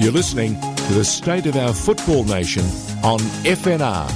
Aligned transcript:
You're 0.00 0.12
listening 0.12 0.58
to 0.58 0.94
the 0.94 1.04
State 1.04 1.44
of 1.44 1.56
Our 1.56 1.74
Football 1.74 2.24
Nation 2.24 2.64
on 3.04 3.18
FNR. 3.44 4.08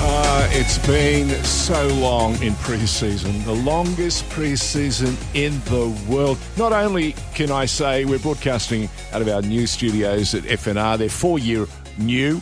Uh, 0.00 0.48
it's 0.52 0.78
been 0.86 1.28
so 1.42 1.88
long 1.88 2.40
in 2.40 2.54
pre-season, 2.54 3.42
the 3.42 3.52
longest 3.52 4.30
pre-season 4.30 5.16
in 5.34 5.58
the 5.64 5.88
world. 6.08 6.38
Not 6.56 6.72
only 6.72 7.16
can 7.34 7.50
I 7.50 7.64
say 7.64 8.04
we're 8.04 8.20
broadcasting 8.20 8.88
out 9.12 9.22
of 9.22 9.28
our 9.28 9.42
new 9.42 9.66
studios 9.66 10.36
at 10.36 10.44
FNR, 10.44 10.98
they're 10.98 11.08
four-year 11.08 11.66
new. 11.98 12.40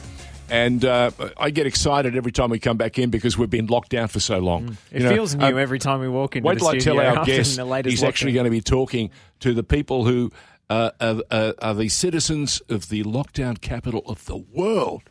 And 0.51 0.85
uh, 0.85 1.11
I 1.37 1.51
get 1.51 1.67
excited 1.67 2.17
every 2.17 2.33
time 2.33 2.51
we 2.51 2.59
come 2.59 2.77
back 2.77 2.99
in 2.99 3.11
because 3.11 3.39
we've 3.39 3.51
been 3.51 3.67
locked 3.67 3.91
down 3.91 4.09
for 4.09 4.21
so 4.21 4.39
long. 4.39 4.71
Mm. 4.71 4.77
It 4.91 5.03
you 5.03 5.09
know, 5.09 5.15
feels 5.15 5.35
new 5.35 5.45
uh, 5.45 5.61
every 5.61 5.79
time 5.79 6.01
we 6.01 6.09
walk 6.09 6.37
into 6.37 6.49
wait 6.49 6.59
till. 6.59 6.69
I 6.69 6.79
tell 6.79 7.01
our 7.01 7.25
guest 7.25 7.61
he's 7.85 8.03
actually 8.03 8.33
going 8.33 8.45
to 8.45 8.51
be 8.51 8.61
talking 8.61 9.11
to 9.41 9.55
the 9.55 9.63
people 9.63 10.05
who 10.05 10.33
uh, 10.69 10.91
are, 11.01 11.23
are, 11.31 11.55
are, 11.61 11.75
the 11.75 11.89
citizens 11.89 12.61
of 12.69 12.89
the 12.89 13.05
lockdown 13.05 13.61
capital 13.61 14.03
of 14.07 14.25
the 14.27 14.37
world. 14.37 15.03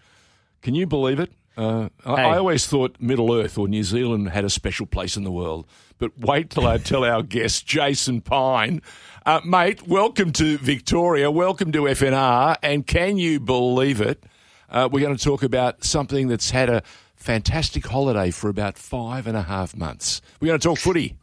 Can 0.61 0.75
you 0.75 0.85
believe 0.85 1.20
it? 1.20 1.31
Uh, 1.58 1.89
hey. 2.05 2.11
I, 2.11 2.33
I 2.33 2.38
always 2.38 2.66
thought 2.67 2.95
Middle 2.99 3.33
Earth 3.33 3.58
or 3.58 3.67
New 3.67 3.83
Zealand 3.83 4.30
had 4.30 4.45
a 4.45 4.49
special 4.49 4.85
place 4.85 5.17
in 5.17 5.23
the 5.23 5.31
world. 5.31 5.67
But 5.97 6.17
wait 6.17 6.49
till 6.49 6.66
I 6.66 6.77
tell 6.77 7.03
our 7.03 7.23
guest, 7.23 7.66
Jason 7.66 8.21
Pine. 8.21 8.81
Uh, 9.25 9.41
mate, 9.44 9.85
welcome 9.85 10.31
to 10.33 10.58
Victoria. 10.58 11.30
Welcome 11.30 11.73
to 11.73 11.83
FNR. 11.83 12.55
And 12.63 12.88
can 12.88 13.17
you 13.17 13.39
believe 13.39 13.99
it? 13.99 14.23
Uh, 14.69 14.87
we're 14.91 15.01
going 15.01 15.15
to 15.15 15.23
talk 15.23 15.43
about 15.43 15.83
something 15.83 16.27
that's 16.27 16.51
had 16.51 16.69
a 16.69 16.83
fantastic 17.15 17.85
holiday 17.85 18.31
for 18.31 18.49
about 18.49 18.77
five 18.77 19.27
and 19.27 19.35
a 19.35 19.43
half 19.43 19.75
months. 19.75 20.21
We're 20.39 20.47
going 20.47 20.59
to 20.59 20.67
talk 20.67 20.77
footy. 20.77 21.15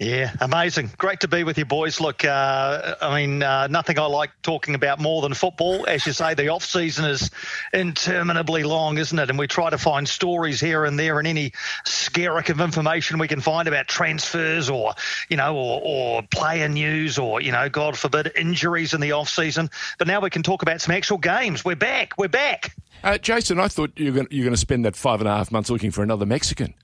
Yeah, 0.00 0.32
amazing. 0.40 0.92
Great 0.96 1.18
to 1.20 1.28
be 1.28 1.42
with 1.42 1.58
you, 1.58 1.64
boys. 1.64 2.00
Look, 2.00 2.24
uh, 2.24 2.94
I 3.02 3.20
mean, 3.20 3.42
uh, 3.42 3.66
nothing 3.66 3.98
I 3.98 4.06
like 4.06 4.30
talking 4.42 4.76
about 4.76 5.00
more 5.00 5.22
than 5.22 5.34
football. 5.34 5.88
As 5.88 6.06
you 6.06 6.12
say, 6.12 6.34
the 6.34 6.50
off 6.50 6.64
season 6.64 7.04
is 7.06 7.32
interminably 7.72 8.62
long, 8.62 8.98
isn't 8.98 9.18
it? 9.18 9.28
And 9.28 9.36
we 9.36 9.48
try 9.48 9.70
to 9.70 9.78
find 9.78 10.08
stories 10.08 10.60
here 10.60 10.84
and 10.84 10.96
there 10.96 11.18
and 11.18 11.26
any 11.26 11.50
skerrick 11.84 12.48
of 12.48 12.60
information 12.60 13.18
we 13.18 13.26
can 13.26 13.40
find 13.40 13.66
about 13.66 13.88
transfers 13.88 14.70
or, 14.70 14.94
you 15.28 15.36
know, 15.36 15.56
or, 15.56 15.80
or 15.82 16.22
player 16.22 16.68
news 16.68 17.18
or, 17.18 17.40
you 17.40 17.50
know, 17.50 17.68
God 17.68 17.98
forbid, 17.98 18.30
injuries 18.36 18.94
in 18.94 19.00
the 19.00 19.10
off 19.10 19.28
season. 19.28 19.68
But 19.98 20.06
now 20.06 20.20
we 20.20 20.30
can 20.30 20.44
talk 20.44 20.62
about 20.62 20.80
some 20.80 20.94
actual 20.94 21.18
games. 21.18 21.64
We're 21.64 21.74
back. 21.74 22.12
We're 22.16 22.28
back. 22.28 22.76
Uh, 23.02 23.18
Jason, 23.18 23.60
I 23.60 23.68
thought 23.68 23.92
you 23.96 24.12
were 24.12 24.24
going 24.24 24.50
to 24.50 24.56
spend 24.56 24.84
that 24.84 24.96
five 24.96 25.20
and 25.20 25.28
a 25.28 25.32
half 25.34 25.52
months 25.52 25.70
looking 25.70 25.90
for 25.90 26.02
another 26.02 26.26
Mexican. 26.26 26.74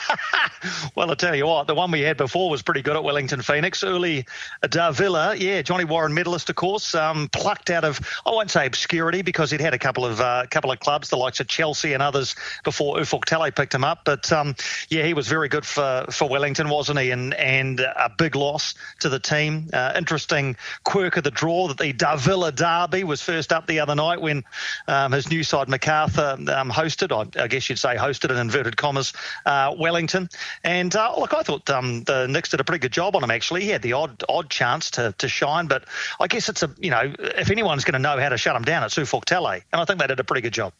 well, 0.94 1.10
I 1.10 1.14
tell 1.14 1.34
you 1.34 1.46
what, 1.46 1.66
the 1.66 1.74
one 1.74 1.90
we 1.90 2.00
had 2.00 2.16
before 2.16 2.50
was 2.50 2.62
pretty 2.62 2.82
good 2.82 2.96
at 2.96 3.04
Wellington 3.04 3.42
Phoenix. 3.42 3.82
Uli 3.82 4.26
Davila, 4.68 5.36
yeah, 5.36 5.62
Johnny 5.62 5.84
Warren 5.84 6.14
medalist, 6.14 6.50
of 6.50 6.56
course, 6.56 6.94
um, 6.94 7.28
plucked 7.28 7.70
out 7.70 7.84
of 7.84 8.00
I 8.26 8.30
won't 8.30 8.50
say 8.50 8.66
obscurity 8.66 9.22
because 9.22 9.50
he'd 9.50 9.60
had 9.60 9.74
a 9.74 9.78
couple 9.78 10.04
of 10.04 10.20
uh, 10.20 10.46
couple 10.50 10.70
of 10.70 10.80
clubs, 10.80 11.08
the 11.08 11.16
likes 11.16 11.40
of 11.40 11.48
Chelsea 11.48 11.92
and 11.92 12.02
others, 12.02 12.34
before 12.64 12.96
Ufuk 12.96 13.24
Talay 13.24 13.54
picked 13.54 13.74
him 13.74 13.84
up. 13.84 14.00
But 14.04 14.30
um, 14.32 14.54
yeah, 14.88 15.04
he 15.04 15.14
was 15.14 15.28
very 15.28 15.48
good 15.48 15.66
for, 15.66 16.06
for 16.10 16.28
Wellington, 16.28 16.68
wasn't 16.68 16.98
he? 16.98 17.10
And 17.10 17.34
and 17.34 17.80
a 17.80 18.10
big 18.16 18.36
loss 18.36 18.74
to 19.00 19.08
the 19.08 19.18
team. 19.18 19.68
Uh, 19.72 19.92
interesting 19.96 20.56
quirk 20.84 21.16
of 21.16 21.24
the 21.24 21.30
draw 21.30 21.68
that 21.68 21.78
the 21.78 21.92
Davila 21.92 22.52
Derby 22.52 23.04
was 23.04 23.22
first 23.22 23.52
up 23.52 23.66
the 23.66 23.80
other 23.80 23.94
night 23.94 24.20
when 24.20 24.44
um, 24.88 25.12
his 25.12 25.30
new 25.30 25.42
side 25.42 25.68
Macarthur 25.68 26.36
um, 26.54 26.70
hosted, 26.70 27.12
I, 27.12 27.42
I, 27.42 27.48
guess 27.48 27.68
you'd 27.68 27.78
say 27.78 27.96
hosted 27.96 28.30
in 28.30 28.36
inverted 28.36 28.76
commas. 28.76 29.12
Uh, 29.44 29.74
Wellington. 29.82 30.30
And 30.64 30.94
uh, 30.96 31.14
look, 31.18 31.34
I 31.34 31.42
thought 31.42 31.68
um, 31.68 32.04
the 32.04 32.26
Nix 32.26 32.48
did 32.48 32.60
a 32.60 32.64
pretty 32.64 32.80
good 32.80 32.92
job 32.92 33.14
on 33.16 33.22
him. 33.22 33.30
Actually, 33.30 33.62
he 33.64 33.68
had 33.68 33.82
the 33.82 33.92
odd 33.92 34.24
odd 34.28 34.48
chance 34.48 34.90
to 34.92 35.14
to 35.18 35.28
shine, 35.28 35.66
but 35.66 35.84
I 36.18 36.26
guess 36.26 36.48
it's 36.48 36.62
a 36.62 36.70
you 36.78 36.90
know 36.90 37.12
if 37.18 37.50
anyone's 37.50 37.84
going 37.84 37.94
to 37.94 37.98
know 37.98 38.18
how 38.18 38.30
to 38.30 38.38
shut 38.38 38.56
him 38.56 38.62
down, 38.62 38.84
it's 38.84 38.94
Ufuk 38.94 39.24
Talay, 39.24 39.62
and 39.72 39.80
I 39.80 39.84
think 39.84 40.00
they 40.00 40.06
did 40.06 40.20
a 40.20 40.24
pretty 40.24 40.40
good 40.40 40.54
job. 40.54 40.72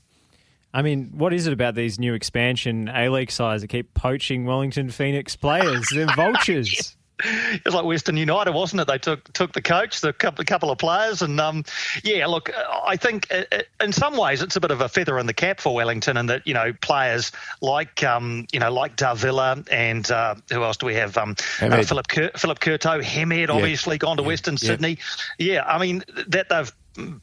I 0.75 0.81
mean, 0.81 1.11
what 1.15 1.35
is 1.35 1.47
it 1.47 1.53
about 1.53 1.75
these 1.75 1.99
new 1.99 2.15
expansion 2.15 2.89
A 2.89 3.11
League 3.11 3.31
sides 3.31 3.61
that 3.61 3.69
keep 3.69 3.93
poaching 3.93 4.47
Wellington 4.47 4.91
Phoenix 4.91 5.37
players? 5.37 5.87
They're 5.93 6.07
vultures. 6.07 6.97
it 7.25 7.65
was 7.65 7.75
like 7.75 7.85
Western 7.85 8.17
United, 8.17 8.53
wasn't 8.53 8.81
it? 8.81 8.89
They 8.89 8.99
took 8.99 9.33
took 9.33 9.53
the 9.53 9.63
coach, 9.63 10.01
the 10.01 10.13
couple, 10.13 10.45
couple 10.45 10.71
of 10.71 10.79
players, 10.79 11.23
and 11.23 11.41
um, 11.41 11.65
yeah, 12.03 12.27
look, 12.27 12.51
I 12.85 12.97
think 12.97 13.31
uh, 13.31 13.45
uh, 13.53 13.63
in 13.81 13.93
some 13.93 14.17
ways 14.17 14.43
it's 14.43 14.57
a 14.57 14.61
bit 14.61 14.71
of 14.71 14.81
a 14.81 14.89
feather 14.89 15.19
in 15.19 15.27
the 15.27 15.35
cap 15.35 15.61
for 15.61 15.75
Wellington, 15.75 16.17
and 16.17 16.29
that 16.31 16.47
you 16.47 16.55
know 16.55 16.73
players 16.81 17.33
like 17.61 18.03
um, 18.03 18.47
you 18.53 18.61
know 18.61 18.73
like 18.73 18.97
Davila 18.97 19.63
and 19.71 20.11
uh, 20.11 20.35
who 20.51 20.63
else 20.63 20.77
do 20.77 20.87
we 20.87 20.95
have? 20.95 21.17
Um, 21.17 21.37
uh, 21.61 21.83
Philip 21.83 22.09
Cur- 22.09 22.33
Philip 22.37 22.59
Curto, 22.61 23.03
Hemed, 23.03 23.51
obviously 23.51 23.95
yeah. 23.95 23.99
gone 23.99 24.17
to 24.17 24.23
yeah. 24.23 24.29
Western 24.29 24.55
yeah. 24.55 24.67
Sydney. 24.67 24.99
Yeah, 25.39 25.65
I 25.65 25.79
mean 25.79 26.05
that 26.29 26.49
they've 26.49 26.73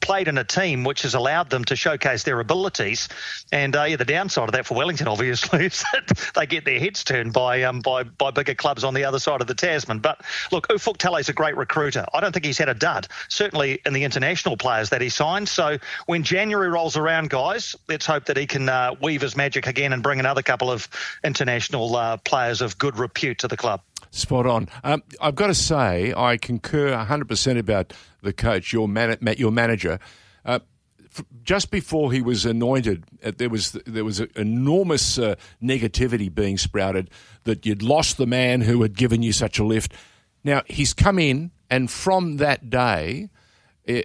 played 0.00 0.28
in 0.28 0.38
a 0.38 0.44
team 0.44 0.84
which 0.84 1.02
has 1.02 1.14
allowed 1.14 1.50
them 1.50 1.64
to 1.66 1.76
showcase 1.76 2.24
their 2.24 2.40
abilities. 2.40 3.08
And 3.52 3.74
uh, 3.76 3.84
yeah, 3.84 3.96
the 3.96 4.04
downside 4.04 4.48
of 4.48 4.52
that 4.52 4.66
for 4.66 4.74
Wellington, 4.74 5.08
obviously, 5.08 5.66
is 5.66 5.84
that 5.92 6.32
they 6.34 6.46
get 6.46 6.64
their 6.64 6.78
heads 6.78 7.04
turned 7.04 7.32
by 7.32 7.62
um, 7.62 7.80
by 7.80 8.02
by 8.02 8.30
bigger 8.30 8.54
clubs 8.54 8.84
on 8.84 8.94
the 8.94 9.04
other 9.04 9.18
side 9.18 9.40
of 9.40 9.46
the 9.46 9.54
Tasman. 9.54 10.00
But 10.00 10.20
look, 10.52 10.68
Ufuk 10.68 11.20
is 11.20 11.28
a 11.28 11.32
great 11.32 11.56
recruiter. 11.56 12.04
I 12.12 12.20
don't 12.20 12.32
think 12.32 12.44
he's 12.44 12.58
had 12.58 12.68
a 12.68 12.74
dud, 12.74 13.08
certainly 13.28 13.80
in 13.84 13.92
the 13.92 14.04
international 14.04 14.56
players 14.56 14.90
that 14.90 15.00
he 15.00 15.08
signed. 15.08 15.48
So 15.48 15.78
when 16.06 16.22
January 16.22 16.68
rolls 16.68 16.96
around, 16.96 17.30
guys, 17.30 17.76
let's 17.88 18.06
hope 18.06 18.26
that 18.26 18.36
he 18.36 18.46
can 18.46 18.68
uh, 18.68 18.94
weave 19.00 19.20
his 19.20 19.36
magic 19.36 19.66
again 19.66 19.92
and 19.92 20.02
bring 20.02 20.20
another 20.20 20.42
couple 20.42 20.70
of 20.70 20.88
international 21.24 21.94
uh, 21.96 22.16
players 22.18 22.60
of 22.60 22.78
good 22.78 22.98
repute 22.98 23.38
to 23.38 23.48
the 23.48 23.56
club. 23.56 23.80
Spot 24.10 24.46
on. 24.46 24.68
Um, 24.82 25.02
I've 25.20 25.36
got 25.36 25.46
to 25.48 25.54
say, 25.54 26.12
I 26.16 26.36
concur 26.36 26.90
100% 26.90 27.58
about 27.58 27.92
the 28.22 28.32
coach, 28.32 28.72
your, 28.72 28.88
man, 28.88 29.16
your 29.38 29.52
manager. 29.52 30.00
Uh, 30.44 30.58
just 31.42 31.70
before 31.70 32.12
he 32.12 32.20
was 32.20 32.44
anointed, 32.44 33.04
uh, 33.24 33.32
there 33.36 33.48
was 33.48 33.72
there 33.72 34.04
was 34.04 34.20
enormous 34.20 35.18
uh, 35.18 35.34
negativity 35.62 36.32
being 36.32 36.56
sprouted 36.56 37.10
that 37.44 37.66
you'd 37.66 37.82
lost 37.82 38.16
the 38.16 38.26
man 38.26 38.60
who 38.60 38.82
had 38.82 38.94
given 38.94 39.22
you 39.22 39.32
such 39.32 39.58
a 39.58 39.64
lift. 39.64 39.92
Now 40.44 40.62
he's 40.66 40.94
come 40.94 41.18
in, 41.18 41.50
and 41.68 41.90
from 41.90 42.36
that 42.36 42.70
day, 42.70 43.28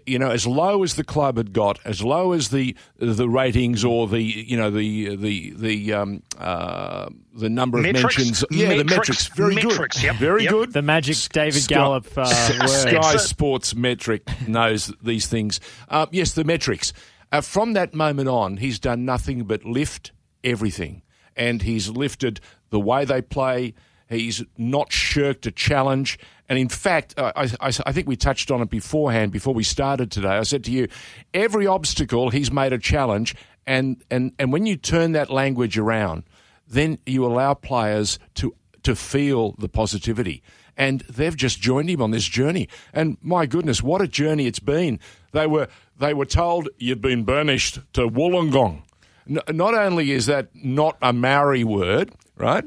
you 0.05 0.19
know, 0.19 0.29
as 0.31 0.47
low 0.47 0.83
as 0.83 0.95
the 0.95 1.03
club 1.03 1.37
had 1.37 1.53
got, 1.53 1.79
as 1.85 2.03
low 2.03 2.31
as 2.31 2.49
the 2.49 2.75
the 2.97 3.27
ratings 3.29 3.83
or 3.83 4.07
the 4.07 4.21
you 4.21 4.57
know 4.57 4.69
the 4.71 5.15
the 5.15 5.53
the 5.55 5.93
um, 5.93 6.23
uh, 6.37 7.09
the 7.33 7.49
number 7.49 7.77
of 7.77 7.83
metrics. 7.83 8.17
mentions, 8.17 8.45
yeah, 8.51 8.69
metrics. 8.69 8.83
the 8.89 8.95
metrics, 8.95 9.27
very 9.27 9.55
metrics, 9.55 9.97
good, 9.97 10.03
yep. 10.03 10.15
very 10.15 10.43
yep. 10.43 10.51
good. 10.51 10.73
The 10.73 10.81
magic 10.81 11.17
David 11.31 11.61
Sky, 11.61 11.75
Gallop 11.75 12.07
uh, 12.17 12.25
Sky 12.25 13.17
Sports 13.17 13.75
metric 13.75 14.23
knows 14.47 14.91
these 15.01 15.27
things. 15.27 15.59
Uh, 15.89 16.05
yes, 16.11 16.33
the 16.33 16.43
metrics. 16.43 16.93
Uh, 17.31 17.41
from 17.41 17.73
that 17.73 17.93
moment 17.93 18.29
on, 18.29 18.57
he's 18.57 18.79
done 18.79 19.03
nothing 19.03 19.43
but 19.43 19.65
lift 19.65 20.11
everything, 20.43 21.01
and 21.35 21.61
he's 21.61 21.89
lifted 21.89 22.39
the 22.69 22.79
way 22.79 23.05
they 23.05 23.21
play. 23.21 23.73
He's 24.09 24.43
not 24.57 24.91
shirked 24.91 25.45
a 25.45 25.51
challenge. 25.51 26.19
And 26.47 26.59
in 26.59 26.69
fact, 26.69 27.15
uh, 27.17 27.31
I, 27.35 27.43
I, 27.59 27.71
I, 27.85 27.91
think 27.91 28.07
we 28.07 28.15
touched 28.15 28.51
on 28.51 28.61
it 28.61 28.69
beforehand, 28.69 29.31
before 29.31 29.53
we 29.53 29.63
started 29.63 30.11
today. 30.11 30.29
I 30.29 30.43
said 30.43 30.63
to 30.65 30.71
you, 30.71 30.87
every 31.33 31.65
obstacle 31.65 32.29
he's 32.29 32.51
made 32.51 32.71
a 32.71 32.77
challenge. 32.77 33.35
And, 33.65 34.03
and, 34.11 34.31
and 34.37 34.53
when 34.53 34.67
you 34.67 34.77
turn 34.77 35.13
that 35.13 35.31
language 35.31 35.77
around, 35.77 36.23
then 36.67 36.99
you 37.05 37.25
allow 37.25 37.55
players 37.55 38.19
to, 38.35 38.55
to 38.83 38.95
feel 38.95 39.53
the 39.53 39.69
positivity. 39.69 40.43
And 40.77 41.01
they've 41.01 41.35
just 41.35 41.59
joined 41.59 41.89
him 41.89 42.01
on 42.01 42.11
this 42.11 42.25
journey. 42.25 42.69
And 42.93 43.17
my 43.21 43.47
goodness, 43.47 43.81
what 43.81 44.01
a 44.01 44.07
journey 44.07 44.45
it's 44.45 44.59
been. 44.59 44.99
They 45.31 45.47
were, 45.47 45.67
they 45.97 46.13
were 46.13 46.25
told 46.25 46.69
you've 46.77 47.01
been 47.01 47.23
burnished 47.23 47.79
to 47.93 48.07
Wollongong. 48.07 48.83
not 49.25 49.73
only 49.73 50.11
is 50.11 50.27
that 50.27 50.49
not 50.53 50.97
a 51.01 51.11
Maori 51.11 51.63
word, 51.63 52.11
right? 52.37 52.65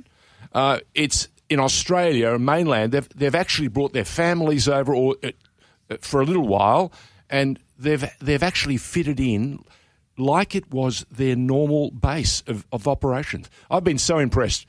Uh, 0.52 0.78
it's 0.94 1.28
in 1.48 1.60
Australia, 1.60 2.38
mainland, 2.38 2.92
they've 2.92 3.08
they've 3.10 3.34
actually 3.34 3.68
brought 3.68 3.92
their 3.92 4.04
families 4.04 4.68
over 4.68 4.94
or 4.94 5.16
uh, 5.22 5.96
for 6.00 6.20
a 6.20 6.24
little 6.24 6.46
while, 6.46 6.92
and 7.30 7.58
they've 7.78 8.04
they've 8.20 8.42
actually 8.42 8.76
fitted 8.76 9.20
in 9.20 9.64
like 10.16 10.54
it 10.54 10.70
was 10.70 11.06
their 11.10 11.36
normal 11.36 11.90
base 11.92 12.42
of, 12.46 12.66
of 12.72 12.88
operations. 12.88 13.48
I've 13.70 13.84
been 13.84 13.98
so 13.98 14.18
impressed, 14.18 14.66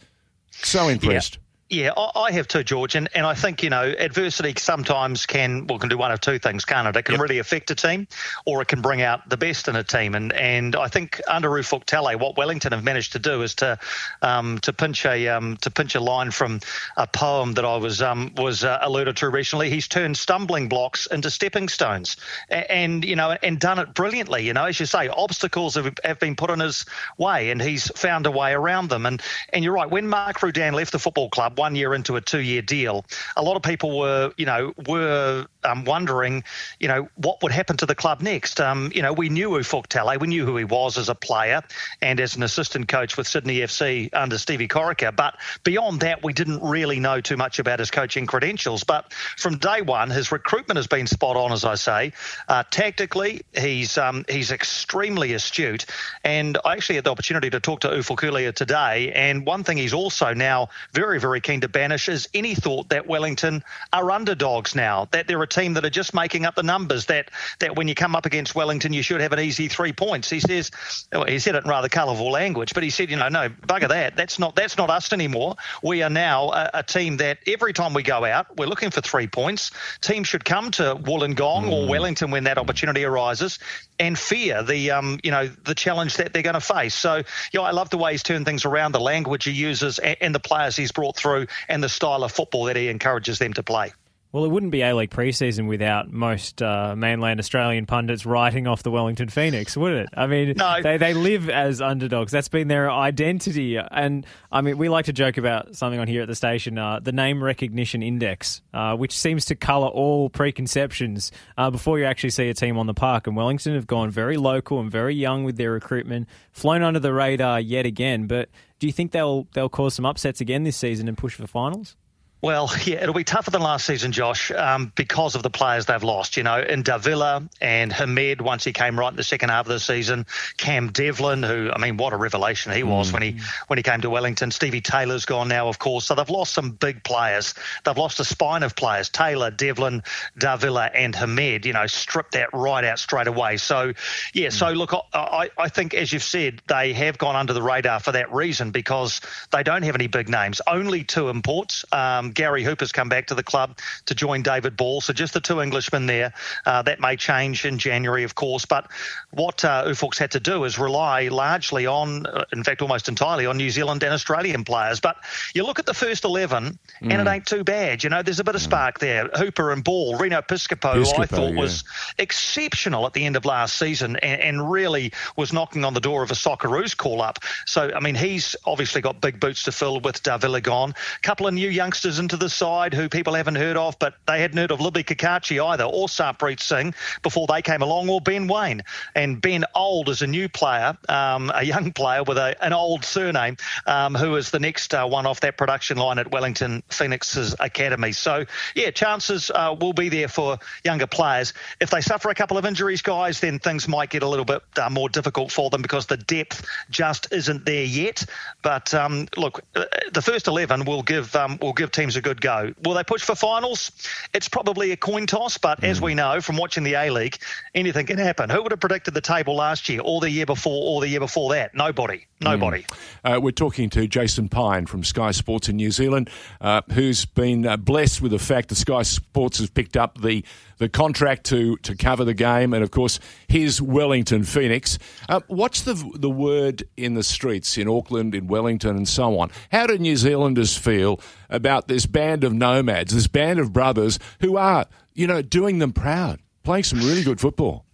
so 0.52 0.88
impressed. 0.88 1.36
Yeah. 1.36 1.49
Yeah, 1.70 1.92
I 1.96 2.32
have 2.32 2.48
too, 2.48 2.64
George, 2.64 2.96
and, 2.96 3.10
and 3.14 3.28
I 3.28 3.36
think 3.36 3.62
you 3.62 3.70
know 3.70 3.84
adversity 3.84 4.56
sometimes 4.58 5.28
can 5.28 5.68
well 5.68 5.78
can 5.78 5.88
do 5.88 6.00
one 6.00 6.12
of 6.12 6.20
two 6.20 6.40
things, 6.40 6.66
can't 6.66 6.88
it? 6.88 6.96
It 6.98 7.04
can 7.04 7.14
yep. 7.14 7.22
really 7.22 7.38
affect 7.38 7.70
a 7.70 7.76
team, 7.76 8.08
or 8.44 8.64
it 8.64 8.68
can 8.68 8.82
bring 8.82 9.04
out 9.04 9.30
the 9.30 9.38
best 9.38 9.68
in 9.68 9.76
a 9.76 9.84
team. 9.84 10.16
And 10.16 10.34
and 10.34 10.76
I 10.76 10.88
think 10.88 11.22
under 11.28 11.48
Ufuk 11.48 11.86
Talay, 11.86 12.20
what 12.20 12.38
Wellington 12.38 12.72
have 12.72 12.84
managed 12.84 13.12
to 13.12 13.20
do 13.20 13.44
is 13.44 13.54
to 13.56 13.78
um, 14.24 14.58
to 14.64 14.74
pinch 14.74 15.06
a 15.06 15.28
um, 15.28 15.58
to 15.58 15.70
pinch 15.70 15.94
a 15.94 16.00
line 16.00 16.32
from 16.32 16.60
a 16.98 17.06
poem 17.06 17.54
that 17.54 17.66
I 17.66 17.78
was 17.78 18.02
um, 18.02 18.34
was 18.36 18.64
uh, 18.64 18.80
alluded 18.82 19.18
to 19.18 19.30
recently. 19.30 19.70
He's 19.70 19.88
turned 19.88 20.18
stumbling 20.18 20.70
blocks 20.70 21.06
into 21.06 21.30
stepping 21.30 21.70
stones, 21.70 22.18
and, 22.50 22.72
and, 22.72 23.06
you 23.06 23.16
know 23.16 23.38
and 23.44 23.60
done 23.60 23.78
it 23.78 23.94
brilliantly. 23.94 24.44
You 24.44 24.54
know, 24.54 24.66
as 24.66 24.80
you 24.80 24.88
say, 24.88 25.08
obstacles 25.08 25.76
have, 25.76 25.94
have 26.04 26.20
been 26.20 26.36
put 26.36 26.50
in 26.50 26.62
his 26.62 26.88
way, 27.20 27.52
and 27.52 27.62
he's 27.62 27.90
found 27.90 28.26
a 28.26 28.32
way 28.32 28.54
around 28.54 28.90
them. 28.90 29.06
And 29.06 29.22
and 29.54 29.64
you're 29.64 29.74
right. 29.74 29.88
When 29.88 30.08
Mark 30.08 30.42
Rudan 30.42 30.74
left 30.74 30.94
the 30.94 31.00
football 31.00 31.30
club 31.30 31.59
one 31.60 31.76
year 31.76 31.94
into 31.94 32.16
a 32.16 32.22
two 32.22 32.40
year 32.40 32.62
deal, 32.62 33.06
a 33.36 33.44
lot 33.44 33.58
of 33.58 33.62
people 33.62 34.00
were, 34.00 34.32
you 34.38 34.46
know, 34.46 34.74
were 34.88 35.46
um, 35.66 35.84
wondering, 35.84 36.46
you 36.80 36.88
know, 36.88 37.10
what 37.16 37.44
would 37.44 37.52
happen 37.52 37.76
to 37.78 37.86
the 37.86 37.96
club 37.96 38.22
next. 38.22 38.62
Um, 38.62 38.92
you 38.96 39.02
know, 39.02 39.12
we 39.12 39.28
knew 39.28 39.50
Ufuk 39.50 39.88
Talay, 39.88 40.18
we 40.20 40.28
knew 40.28 40.46
who 40.46 40.56
he 40.56 40.64
was 40.64 40.98
as 40.98 41.10
a 41.10 41.16
player 41.16 41.62
and 42.02 42.20
as 42.22 42.38
an 42.38 42.44
assistant 42.44 42.88
coach 42.88 43.18
with 43.18 43.28
Sydney 43.28 43.58
FC 43.58 44.10
under 44.14 44.38
Stevie 44.38 44.70
Corica. 44.70 45.14
But 45.14 45.36
beyond 45.66 46.00
that, 46.00 46.24
we 46.24 46.32
didn't 46.32 46.64
really 46.64 47.00
know 47.00 47.20
too 47.20 47.36
much 47.36 47.60
about 47.60 47.80
his 47.80 47.92
coaching 47.92 48.26
credentials. 48.26 48.86
But 48.86 49.12
from 49.38 49.58
day 49.58 49.82
one, 49.82 50.10
his 50.10 50.32
recruitment 50.32 50.78
has 50.78 50.88
been 50.88 51.08
spot 51.08 51.36
on, 51.36 51.52
as 51.52 51.66
I 51.66 51.76
say. 51.76 52.14
Uh, 52.48 52.64
tactically, 52.72 53.42
he's 53.54 53.98
um, 53.98 54.24
he's 54.30 54.52
extremely 54.52 55.34
astute. 55.34 55.86
And 56.24 56.58
I 56.64 56.74
actually 56.74 56.96
had 56.96 57.04
the 57.04 57.12
opportunity 57.12 57.50
to 57.50 57.60
talk 57.60 57.82
to 57.82 57.90
Ufuk 57.90 58.24
earlier 58.24 58.54
today. 58.54 59.12
And 59.12 59.46
one 59.46 59.64
thing 59.64 59.78
he's 59.78 59.94
also 59.94 60.34
now 60.34 60.70
very, 60.94 61.20
very 61.20 61.42
to 61.62 61.68
banish 61.68 62.08
is 62.08 62.30
any 62.34 62.56
thought 62.56 62.90
that 62.90 63.08
Wellington 63.08 63.64
are 63.92 64.12
underdogs 64.12 64.76
now, 64.76 65.08
that 65.12 65.28
they're 65.28 65.42
a 65.42 65.48
team 65.48 65.74
that 65.74 65.86
are 65.86 65.90
just 65.90 66.14
making 66.14 66.46
up 66.46 66.56
the 66.56 66.64
numbers, 66.64 67.08
that, 67.08 67.32
that 67.60 67.76
when 67.76 67.88
you 67.88 67.96
come 67.96 68.16
up 68.16 68.26
against 68.26 68.54
Wellington, 68.54 68.94
you 68.94 69.02
should 69.02 69.22
have 69.22 69.34
an 69.34 69.40
easy 69.40 69.68
three 69.68 69.92
points. 69.92 70.30
He 70.30 70.40
says, 70.40 70.72
well, 71.12 71.26
he 71.26 71.40
said 71.40 71.56
it 71.56 71.64
in 71.64 71.70
rather 71.70 71.90
colourful 71.90 72.32
language, 72.32 72.74
but 72.74 72.84
he 72.84 72.92
said, 72.92 73.10
you 73.10 73.18
know, 73.18 73.30
no, 73.30 73.50
bugger 73.50 73.90
that. 73.90 74.16
That's 74.16 74.38
not, 74.38 74.56
that's 74.56 74.78
not 74.78 74.92
us 74.92 75.12
anymore. 75.12 75.56
We 75.82 76.04
are 76.04 76.10
now 76.10 76.52
a, 76.52 76.70
a 76.76 76.84
team 76.84 77.18
that 77.18 77.40
every 77.48 77.74
time 77.74 77.94
we 77.94 78.04
go 78.04 78.24
out, 78.24 78.56
we're 78.56 78.68
looking 78.68 78.92
for 78.92 79.02
three 79.02 79.28
points. 79.28 79.72
Teams 80.02 80.28
should 80.28 80.46
come 80.46 80.70
to 80.72 80.96
Wollongong 80.96 81.66
mm. 81.66 81.72
or 81.72 81.90
Wellington 81.90 82.30
when 82.32 82.44
that 82.44 82.58
opportunity 82.60 83.04
arises 83.04 83.58
and 84.00 84.18
fear 84.18 84.64
the, 84.64 84.92
um, 84.92 85.20
you 85.24 85.32
know, 85.32 85.48
the 85.48 85.76
challenge 85.76 86.18
that 86.18 86.34
they're 86.34 86.42
going 86.42 86.54
to 86.54 86.62
face. 86.62 86.96
So, 86.96 87.18
you 87.18 87.24
know, 87.60 87.64
I 87.64 87.72
love 87.72 87.90
the 87.90 87.98
way 87.98 88.14
he's 88.14 88.24
turned 88.24 88.46
things 88.46 88.66
around, 88.66 88.94
the 88.94 89.00
language 89.00 89.44
he 89.44 89.52
uses 89.52 90.00
and, 90.00 90.18
and 90.22 90.36
the 90.36 90.40
players 90.40 90.76
he's 90.76 90.92
brought 90.92 91.16
through 91.16 91.48
and 91.68 91.84
the 91.84 91.90
style 91.90 92.24
of 92.24 92.32
football 92.32 92.66
that 92.66 92.76
he 92.76 92.88
encourages 92.88 93.40
them 93.40 93.54
to 93.54 93.64
play. 93.64 93.92
Well, 94.32 94.46
it 94.46 94.50
wouldn't 94.50 94.72
be 94.72 94.84
A 94.84 94.96
League 94.96 95.10
preseason 95.10 95.68
without 95.68 96.12
most 96.12 96.62
uh, 96.62 96.96
mainland 96.96 97.40
Australian 97.40 97.88
pundits 97.88 98.28
writing 98.28 98.68
off 98.68 98.84
the 98.84 98.92
Wellington 98.92 99.28
Phoenix, 99.28 99.76
would 99.76 99.94
it? 99.94 100.10
I 100.14 100.28
mean, 100.28 100.54
no. 100.56 100.84
they, 100.84 100.98
they 100.98 101.16
live 101.16 101.50
as 101.50 101.82
underdogs. 101.82 102.32
That's 102.32 102.48
been 102.48 102.68
their 102.68 102.92
identity. 102.92 103.78
And 103.78 104.28
I 104.52 104.62
mean, 104.62 104.78
we 104.78 104.88
like 104.88 105.06
to 105.06 105.14
joke 105.14 105.38
about 105.38 105.76
something 105.76 106.00
on 106.00 106.08
here 106.08 106.22
at 106.22 106.28
the 106.28 106.36
station 106.36 106.78
uh, 106.78 107.00
the 107.00 107.12
name 107.12 107.44
recognition 107.44 108.04
index, 108.04 108.62
uh, 108.72 108.96
which 108.96 109.18
seems 109.18 109.46
to 109.46 109.56
colour 109.56 109.88
all 109.88 110.30
preconceptions 110.30 111.32
uh, 111.58 111.72
before 111.72 111.98
you 111.98 112.06
actually 112.06 112.30
see 112.30 112.50
a 112.50 112.54
team 112.54 112.78
on 112.78 112.86
the 112.86 112.94
park. 112.94 113.26
And 113.26 113.36
Wellington 113.36 113.74
have 113.74 113.88
gone 113.88 114.12
very 114.12 114.38
local 114.38 114.80
and 114.80 114.92
very 114.92 115.16
young 115.16 115.44
with 115.44 115.58
their 115.58 115.72
recruitment, 115.72 116.30
flown 116.52 116.84
under 116.84 117.00
the 117.00 117.14
radar 117.14 117.60
yet 117.60 117.88
again. 117.88 118.28
But 118.28 118.50
do 118.78 118.86
you 118.86 118.94
think 118.94 119.12
they'll, 119.12 119.48
they'll 119.54 119.70
cause 119.70 119.96
some 119.96 120.06
upsets 120.06 120.40
again 120.40 120.66
this 120.66 120.78
season 120.78 121.08
and 121.08 121.18
push 121.18 121.34
for 121.34 121.48
finals? 121.48 121.96
Well, 122.42 122.72
yeah, 122.86 123.02
it'll 123.02 123.14
be 123.14 123.24
tougher 123.24 123.52
than 123.52 123.62
last 123.62 123.86
season, 123.86 124.12
Josh, 124.12 124.52
um, 124.52 124.92
because 124.96 125.36
of 125.36 125.44
the 125.44 125.50
players 125.50 125.86
they've 125.86 126.04
lost. 126.04 126.38
You 126.38 126.44
know, 126.44 126.60
in 126.60 126.84
Davila 126.84 127.44
and 127.60 127.92
Hemed 127.92 128.42
once 128.42 128.64
he 128.64 128.74
came 128.74 128.98
right 128.98 129.10
in 129.10 129.16
the 129.16 129.24
second 129.24 129.50
half 129.50 129.66
of 129.66 129.72
the 129.72 129.80
season. 129.80 130.26
Cam 130.58 130.92
Devlin, 130.92 131.44
who 131.44 131.72
I 131.74 131.78
mean, 131.80 131.98
what 131.98 132.14
a 132.14 132.18
revelation 132.18 132.72
he 132.72 132.84
was 132.84 133.10
mm. 133.10 133.14
when 133.14 133.22
he 133.22 133.36
when 133.68 133.78
he 133.78 133.84
came 133.84 134.02
to 134.02 134.10
Wellington. 134.10 134.52
Stevie 134.52 134.82
Taylor's 134.82 135.26
gone 135.26 135.48
now, 135.48 135.68
of 135.68 135.80
course. 135.80 136.06
So 136.06 136.16
they've 136.16 136.30
lost 136.30 136.54
some 136.54 136.72
big 136.72 137.04
players. 137.04 137.54
They've 137.84 137.98
lost 137.98 138.20
a 138.20 138.26
spine 138.26 138.64
of 138.64 138.76
players: 138.76 139.10
Taylor, 139.10 139.52
Devlin, 139.52 140.04
Davila, 140.38 140.86
and 140.94 141.16
Hemed. 141.16 141.66
You 141.66 141.74
know, 141.74 141.88
stripped 141.88 142.34
that 142.34 142.50
right 142.54 142.84
out 142.84 143.00
straight 143.00 143.28
away. 143.28 143.58
So, 143.58 143.94
yeah. 144.34 144.48
Mm. 144.48 144.54
So 144.54 144.72
look, 144.72 144.94
I, 145.14 145.50
I 145.58 145.70
think 145.70 145.94
as 145.94 146.14
you've 146.14 146.24
said, 146.24 146.62
they 146.68 146.94
have 146.94 147.18
gone 147.18 147.36
under 147.36 147.54
the 147.54 147.62
radar 147.62 148.00
for 148.00 148.12
that 148.14 148.32
reason 148.32 148.72
because 148.72 149.22
they 149.52 149.64
don't 149.64 149.84
have 149.84 149.96
any 149.96 150.08
big 150.08 150.30
names. 150.30 150.62
Only 150.68 151.04
two 151.04 151.30
imports. 151.30 151.86
Um, 151.92 152.29
Gary 152.34 152.64
Hooper's 152.64 152.92
come 152.92 153.10
back 153.10 153.28
to 153.28 153.36
the 153.36 153.44
club 153.44 153.78
to 154.06 154.16
join 154.16 154.42
David 154.42 154.76
Ball. 154.76 155.02
So 155.02 155.14
just 155.14 155.34
the 155.34 155.42
two 155.42 155.62
Englishmen 155.62 156.06
there. 156.06 156.34
Uh, 156.66 156.82
that 156.84 157.00
may 157.00 157.16
change 157.16 157.66
in 157.66 157.78
January, 157.78 158.24
of 158.24 158.36
course. 158.36 158.66
But 158.66 158.90
what 159.32 159.64
uh, 159.64 159.86
Ufuk's 159.86 160.18
had 160.18 160.32
to 160.32 160.40
do 160.40 160.64
is 160.64 160.80
rely 160.80 161.28
largely 161.28 161.86
on, 161.86 162.26
uh, 162.26 162.46
in 162.52 162.64
fact, 162.64 162.82
almost 162.82 163.08
entirely 163.08 163.46
on 163.46 163.58
New 163.58 163.70
Zealand 163.70 164.04
and 164.04 164.14
Australian 164.14 164.64
players. 164.64 165.00
But 165.00 165.18
you 165.54 165.66
look 165.66 165.80
at 165.80 165.86
the 165.86 165.94
first 165.94 166.24
11 166.24 166.64
mm. 166.64 166.78
and 167.02 167.12
it 167.12 167.18
mm. 167.26 167.34
ain't 167.34 167.46
too 167.46 167.64
bad. 167.64 168.04
You 168.04 168.10
know, 168.10 168.22
there's 168.22 168.40
a 168.40 168.44
bit 168.44 168.56
of 168.56 168.62
spark 168.62 169.00
there. 169.00 169.28
Hooper 169.36 169.72
and 169.72 169.84
Ball, 169.84 170.18
Reno 170.18 170.42
Piscopo, 170.42 170.94
Piscopo 170.94 171.20
I 171.20 171.26
thought 171.26 171.54
yeah. 171.54 171.60
was 171.60 171.84
exceptional 172.18 173.06
at 173.06 173.14
the 173.14 173.26
end 173.26 173.36
of 173.36 173.46
last 173.46 173.78
season 173.78 174.16
and, 174.18 174.42
and 174.42 174.72
really 174.72 175.12
was 175.36 175.54
knocking 175.54 175.86
on 175.86 175.94
the 175.94 176.02
door 176.02 176.24
of 176.24 176.32
a 176.32 176.36
Socceroos 176.36 176.96
call 176.96 177.22
up. 177.22 177.40
So, 177.66 177.92
I 177.94 178.00
mean, 178.00 178.16
he's 178.16 178.56
obviously 178.66 179.02
got 179.02 179.22
big 179.22 179.40
boots 179.40 179.64
to 179.64 179.72
fill 179.72 180.00
with 180.00 180.22
Davila 180.24 180.62
gone. 180.62 180.94
A 181.18 181.20
couple 181.22 181.48
of 181.48 181.54
new 181.54 181.70
youngsters 181.70 182.19
into 182.20 182.38
the 182.38 182.50
side 182.50 182.94
who 182.94 183.10
people 183.10 183.34
haven't 183.34 183.56
heard 183.56 183.78
of, 183.78 183.98
but 184.00 184.16
they 184.28 184.42
hadn't 184.42 184.58
heard 184.58 184.72
of 184.72 184.82
Libby 184.82 185.04
Cacace 185.04 185.52
either, 185.52 185.84
or 185.84 186.08
Sarpreet 186.08 186.60
Singh 186.60 186.94
before 187.22 187.48
they 187.48 187.62
came 187.62 187.82
along, 187.82 188.10
or 188.10 188.22
Ben 188.22 188.48
Waine. 188.48 188.82
And 189.16 189.42
Ben 189.42 189.66
Old 189.74 190.10
is 190.10 190.22
a 190.22 190.28
new 190.28 190.50
player, 190.50 190.98
um, 191.08 191.52
a 191.54 191.64
young 191.64 191.92
player 191.92 192.24
with 192.24 192.38
a, 192.38 192.62
an 192.64 192.74
old 192.74 193.06
surname, 193.06 193.58
um, 193.86 194.16
who 194.16 194.36
is 194.36 194.52
the 194.52 194.60
next 194.60 194.94
uh, 194.94 195.06
one 195.08 195.26
off 195.26 195.40
that 195.42 195.58
production 195.58 195.98
line 195.98 196.20
at 196.20 196.32
Wellington 196.32 196.84
Phoenix's 196.90 197.56
academy. 197.60 198.12
So, 198.12 198.46
yeah, 198.76 198.92
chances 198.92 199.50
uh, 199.50 199.76
will 199.80 199.94
be 199.94 200.10
there 200.10 200.28
for 200.28 200.60
younger 200.84 201.08
players. 201.08 201.54
If 201.80 201.90
they 201.90 202.02
suffer 202.02 202.30
a 202.30 202.36
couple 202.36 202.58
of 202.58 202.66
injuries, 202.66 203.02
guys, 203.02 203.40
then 203.40 203.60
things 203.60 203.88
might 203.88 204.10
get 204.10 204.24
a 204.24 204.28
little 204.28 204.46
bit 204.46 204.62
uh, 204.82 204.90
more 204.90 205.10
difficult 205.10 205.52
for 205.52 205.70
them 205.70 205.82
because 205.82 206.08
the 206.08 206.18
depth 206.18 206.66
just 206.90 207.32
isn't 207.32 207.66
there 207.66 207.86
yet. 207.86 208.26
But 208.62 208.94
um, 208.94 209.28
look, 209.38 209.62
uh, 209.76 209.86
the 210.12 210.22
first 210.22 210.48
eleven 210.48 210.86
will 210.86 211.04
give 211.04 211.36
um, 211.36 211.58
will 211.62 211.74
give 211.74 211.92
teams 211.92 212.09
a 212.16 212.22
good 212.22 212.42
go. 212.42 212.74
Will 212.84 212.94
they 212.94 213.04
push 213.04 213.24
for 213.24 213.36
finals? 213.36 213.92
It's 214.34 214.50
probably 214.50 214.92
a 214.92 214.98
coin 214.98 215.28
toss, 215.28 215.58
but 215.58 215.82
mm. 215.82 215.88
as 215.88 216.02
we 216.02 216.16
know 216.16 216.42
from 216.42 216.58
watching 216.58 216.84
the 216.84 216.94
A 216.94 217.10
League, 217.10 217.38
anything 217.76 218.06
can 218.06 218.18
happen. 218.18 218.50
Who 218.50 218.62
would 218.64 218.72
have 218.72 218.80
predicted 218.80 219.14
the 219.14 219.22
table 219.22 219.56
last 219.56 219.90
year, 219.90 220.02
or 220.04 220.22
the 220.22 220.30
year 220.30 220.46
before, 220.46 220.96
or 220.96 221.02
the 221.02 221.08
year 221.08 221.20
before 221.20 221.54
that? 221.54 221.74
Nobody. 221.76 222.26
Nobody. 222.42 222.84
Mm. 222.84 223.38
Uh, 223.38 223.42
we're 223.42 223.52
talking 223.52 223.90
to 223.90 224.08
Jason 224.08 224.48
Pine 224.48 224.86
from 224.86 225.04
Sky 225.04 225.32
Sports 225.32 225.68
in 225.68 225.76
New 225.76 225.92
Zealand, 225.92 226.30
uh, 226.62 226.82
who's 226.92 227.26
been 227.26 227.66
uh, 227.66 227.76
blessed 227.76 228.22
with 228.22 228.32
the 228.32 228.40
fact 228.40 228.70
that 228.70 228.76
Sky 228.76 229.02
Sports 229.02 229.60
has 229.60 229.70
picked 229.70 229.98
up 229.98 230.22
the, 230.22 230.46
the 230.80 230.90
contract 230.90 231.46
to, 231.46 231.78
to 231.78 231.96
cover 231.96 232.26
the 232.26 232.34
game, 232.34 232.74
and 232.74 232.84
of 232.84 232.92
course, 232.92 233.20
his 233.48 233.82
Wellington 233.82 234.44
Phoenix. 234.44 234.98
Uh, 235.30 235.42
what's 235.48 235.84
the, 235.84 235.94
the 236.16 236.30
word 236.30 236.84
in 236.98 237.14
the 237.14 237.24
streets 237.24 237.78
in 237.78 237.88
Auckland, 237.88 238.34
in 238.34 238.48
Wellington, 238.48 238.98
and 238.98 239.08
so 239.08 239.40
on? 239.40 239.52
How 239.72 239.86
do 239.86 239.98
New 239.98 240.16
Zealanders 240.16 240.78
feel 240.78 241.22
about 241.50 241.88
this 241.88 242.06
band 242.06 242.44
of 242.44 242.54
nomads, 242.54 243.14
this 243.14 243.28
band 243.28 243.60
of 243.60 243.72
brothers 243.72 244.18
who 244.40 244.58
are, 244.58 244.88
you 245.14 245.28
know, 245.28 245.42
doing 245.42 245.80
them 245.80 245.94
proud, 245.94 246.40
playing 246.64 246.84
some 246.84 247.00
really 247.00 247.24
good 247.24 247.40
football? 247.40 247.86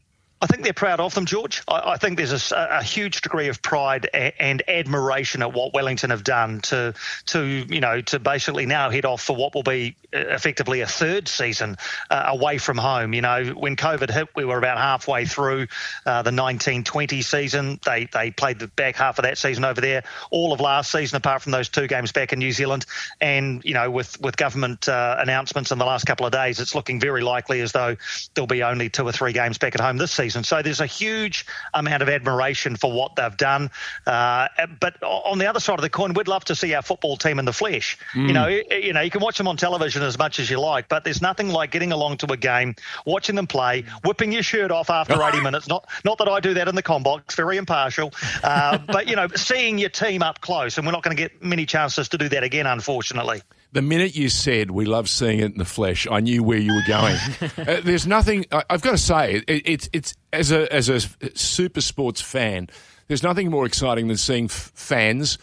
I 0.46 0.48
think 0.48 0.62
they're 0.62 0.74
proud 0.74 1.00
of 1.00 1.16
them, 1.16 1.26
George. 1.26 1.64
I, 1.68 1.94
I 1.94 1.98
think 1.98 2.18
there's 2.18 2.52
a, 2.52 2.68
a, 2.74 2.84
huge 2.84 3.22
degree 3.22 3.48
of 3.48 3.64
pride 3.64 4.08
a, 4.14 4.40
and 4.40 4.62
admiration 4.70 5.42
at 5.42 5.54
what 5.54 5.74
Wellington 5.74 6.12
have 6.12 6.24
done 6.24 6.62
to, 6.62 6.94
to 7.28 7.44
you 7.44 7.80
know, 7.80 8.02
to 8.02 8.20
basically 8.20 8.68
now 8.68 8.92
head 8.92 9.06
off 9.06 9.24
for 9.24 9.36
what 9.36 9.56
will 9.56 9.64
be 9.64 9.96
uh, 10.14 10.20
effectively 10.20 10.82
a 10.82 10.86
third 10.86 11.28
season 11.28 11.78
uh, 12.12 12.26
away 12.28 12.60
from 12.60 12.78
home. 12.78 13.16
You 13.16 13.24
know, 13.24 13.56
when 13.58 13.76
COVID 13.76 14.12
hit, 14.12 14.36
we 14.36 14.46
were 14.46 14.60
about 14.60 14.78
halfway 14.78 15.26
through 15.26 15.66
uh, 16.06 16.22
the 16.22 16.30
1920 16.30 17.24
season. 17.24 17.80
They 17.84 18.06
they 18.14 18.30
played 18.30 18.60
the 18.60 18.68
back 18.68 18.98
half 18.98 19.18
of 19.18 19.24
that 19.24 19.40
season 19.40 19.66
over 19.66 19.82
there, 19.82 20.04
all 20.30 20.54
of 20.54 20.60
last 20.60 20.92
season, 20.92 21.18
apart 21.18 21.42
from 21.42 21.54
those 21.54 21.70
two 21.70 21.88
games 21.88 22.12
back 22.12 22.34
in 22.34 22.38
New 22.38 22.52
Zealand. 22.52 22.86
And 23.20 23.66
you 23.66 23.74
know, 23.74 23.90
with 23.90 24.22
with 24.22 24.38
government 24.38 24.88
uh, 24.88 25.16
announcements 25.18 25.72
in 25.72 25.80
the 25.80 25.86
last 25.86 26.06
couple 26.06 26.28
of 26.28 26.32
days, 26.32 26.60
it's 26.60 26.76
looking 26.76 27.00
very 27.00 27.24
likely 27.24 27.62
as 27.62 27.72
though 27.72 27.96
there'll 28.36 28.46
be 28.46 28.62
only 28.62 28.90
two 28.92 29.08
or 29.08 29.12
three 29.12 29.34
games 29.34 29.58
back 29.58 29.74
at 29.74 29.82
home 29.82 29.98
this 29.98 30.12
season 30.12 30.35
season. 30.36 30.44
So 30.44 30.62
there's 30.62 30.82
a 30.82 30.86
huge 30.86 31.46
amount 31.74 32.04
of 32.04 32.10
admiration 32.10 32.76
for 32.76 32.92
what 32.92 33.16
they've 33.16 33.36
done. 33.36 33.72
Uh, 34.06 34.48
but 34.80 35.02
on 35.02 35.40
the 35.40 35.48
other 35.48 35.60
side 35.60 35.80
of 35.80 35.82
the 35.82 35.90
coin, 35.90 36.14
we'd 36.14 36.28
love 36.28 36.46
to 36.46 36.56
see 36.56 36.74
our 36.74 36.82
football 36.82 37.18
team 37.18 37.40
in 37.40 37.46
the 37.46 37.54
flesh. 37.54 37.98
Mm. 38.14 38.28
You 38.28 38.34
know, 38.34 38.48
you 38.48 38.94
know, 38.94 39.02
you 39.02 39.12
can 39.12 39.22
watch 39.22 39.38
them 39.38 39.48
on 39.48 39.58
television 39.58 40.04
as 40.04 40.18
much 40.18 40.40
as 40.40 40.50
you 40.50 40.60
like, 40.60 40.90
but 40.90 41.04
there's 41.04 41.22
nothing 41.22 41.50
like 41.50 41.72
getting 41.72 41.92
along 41.92 42.18
to 42.18 42.32
a 42.32 42.38
game, 42.38 42.76
watching 43.06 43.36
them 43.36 43.48
play, 43.48 43.86
whipping 44.04 44.32
your 44.32 44.44
shirt 44.44 44.72
off 44.72 44.90
after 44.90 45.22
80 45.22 45.42
minutes. 45.44 45.68
Not 45.68 45.88
not 46.04 46.18
that 46.20 46.28
I 46.28 46.40
do 46.40 46.54
that 46.56 46.68
in 46.68 46.76
the 46.76 46.84
combox, 46.84 47.36
very 47.36 47.58
impartial. 47.58 48.14
Uh, 48.44 48.78
but 48.88 49.08
you 49.08 49.16
know, 49.16 49.28
seeing 49.36 49.78
your 49.78 49.90
team 49.90 50.22
up 50.22 50.42
close, 50.42 50.78
and 50.78 50.86
we're 50.86 50.94
not 50.94 51.04
going 51.04 51.16
to 51.16 51.22
get 51.22 51.44
many 51.44 51.66
chances 51.66 52.10
to 52.10 52.18
do 52.18 52.30
that 52.30 52.44
again, 52.44 52.68
unfortunately. 52.68 53.42
The 53.76 53.82
minute 53.82 54.16
you 54.16 54.30
said 54.30 54.72
we 54.72 54.86
love 54.86 55.10
seeing 55.10 55.40
it 55.40 55.52
in 55.52 55.58
the 55.58 55.66
flesh, 55.66 56.08
I 56.10 56.22
knew 56.22 56.44
where 56.44 56.58
you 56.58 56.74
were 56.74 56.88
going. 56.88 57.18
uh, 57.58 57.82
there's 57.84 58.08
nothing. 58.08 58.46
I, 58.50 58.64
have 58.70 58.82
got 58.82 58.92
to 58.92 58.98
say, 58.98 59.44
it, 59.46 59.64
it's 59.66 59.90
it's 59.92 60.16
as 60.32 60.54
a 60.54 60.74
as 60.74 60.88
a 60.88 61.02
super 61.38 61.82
sports 61.82 62.22
fan, 62.22 62.70
there's 63.10 63.22
nothing 63.22 63.50
more 63.50 63.66
exciting 63.66 64.08
than 64.08 64.16
seeing 64.16 64.46
f- 64.46 64.72
fans 64.76 65.38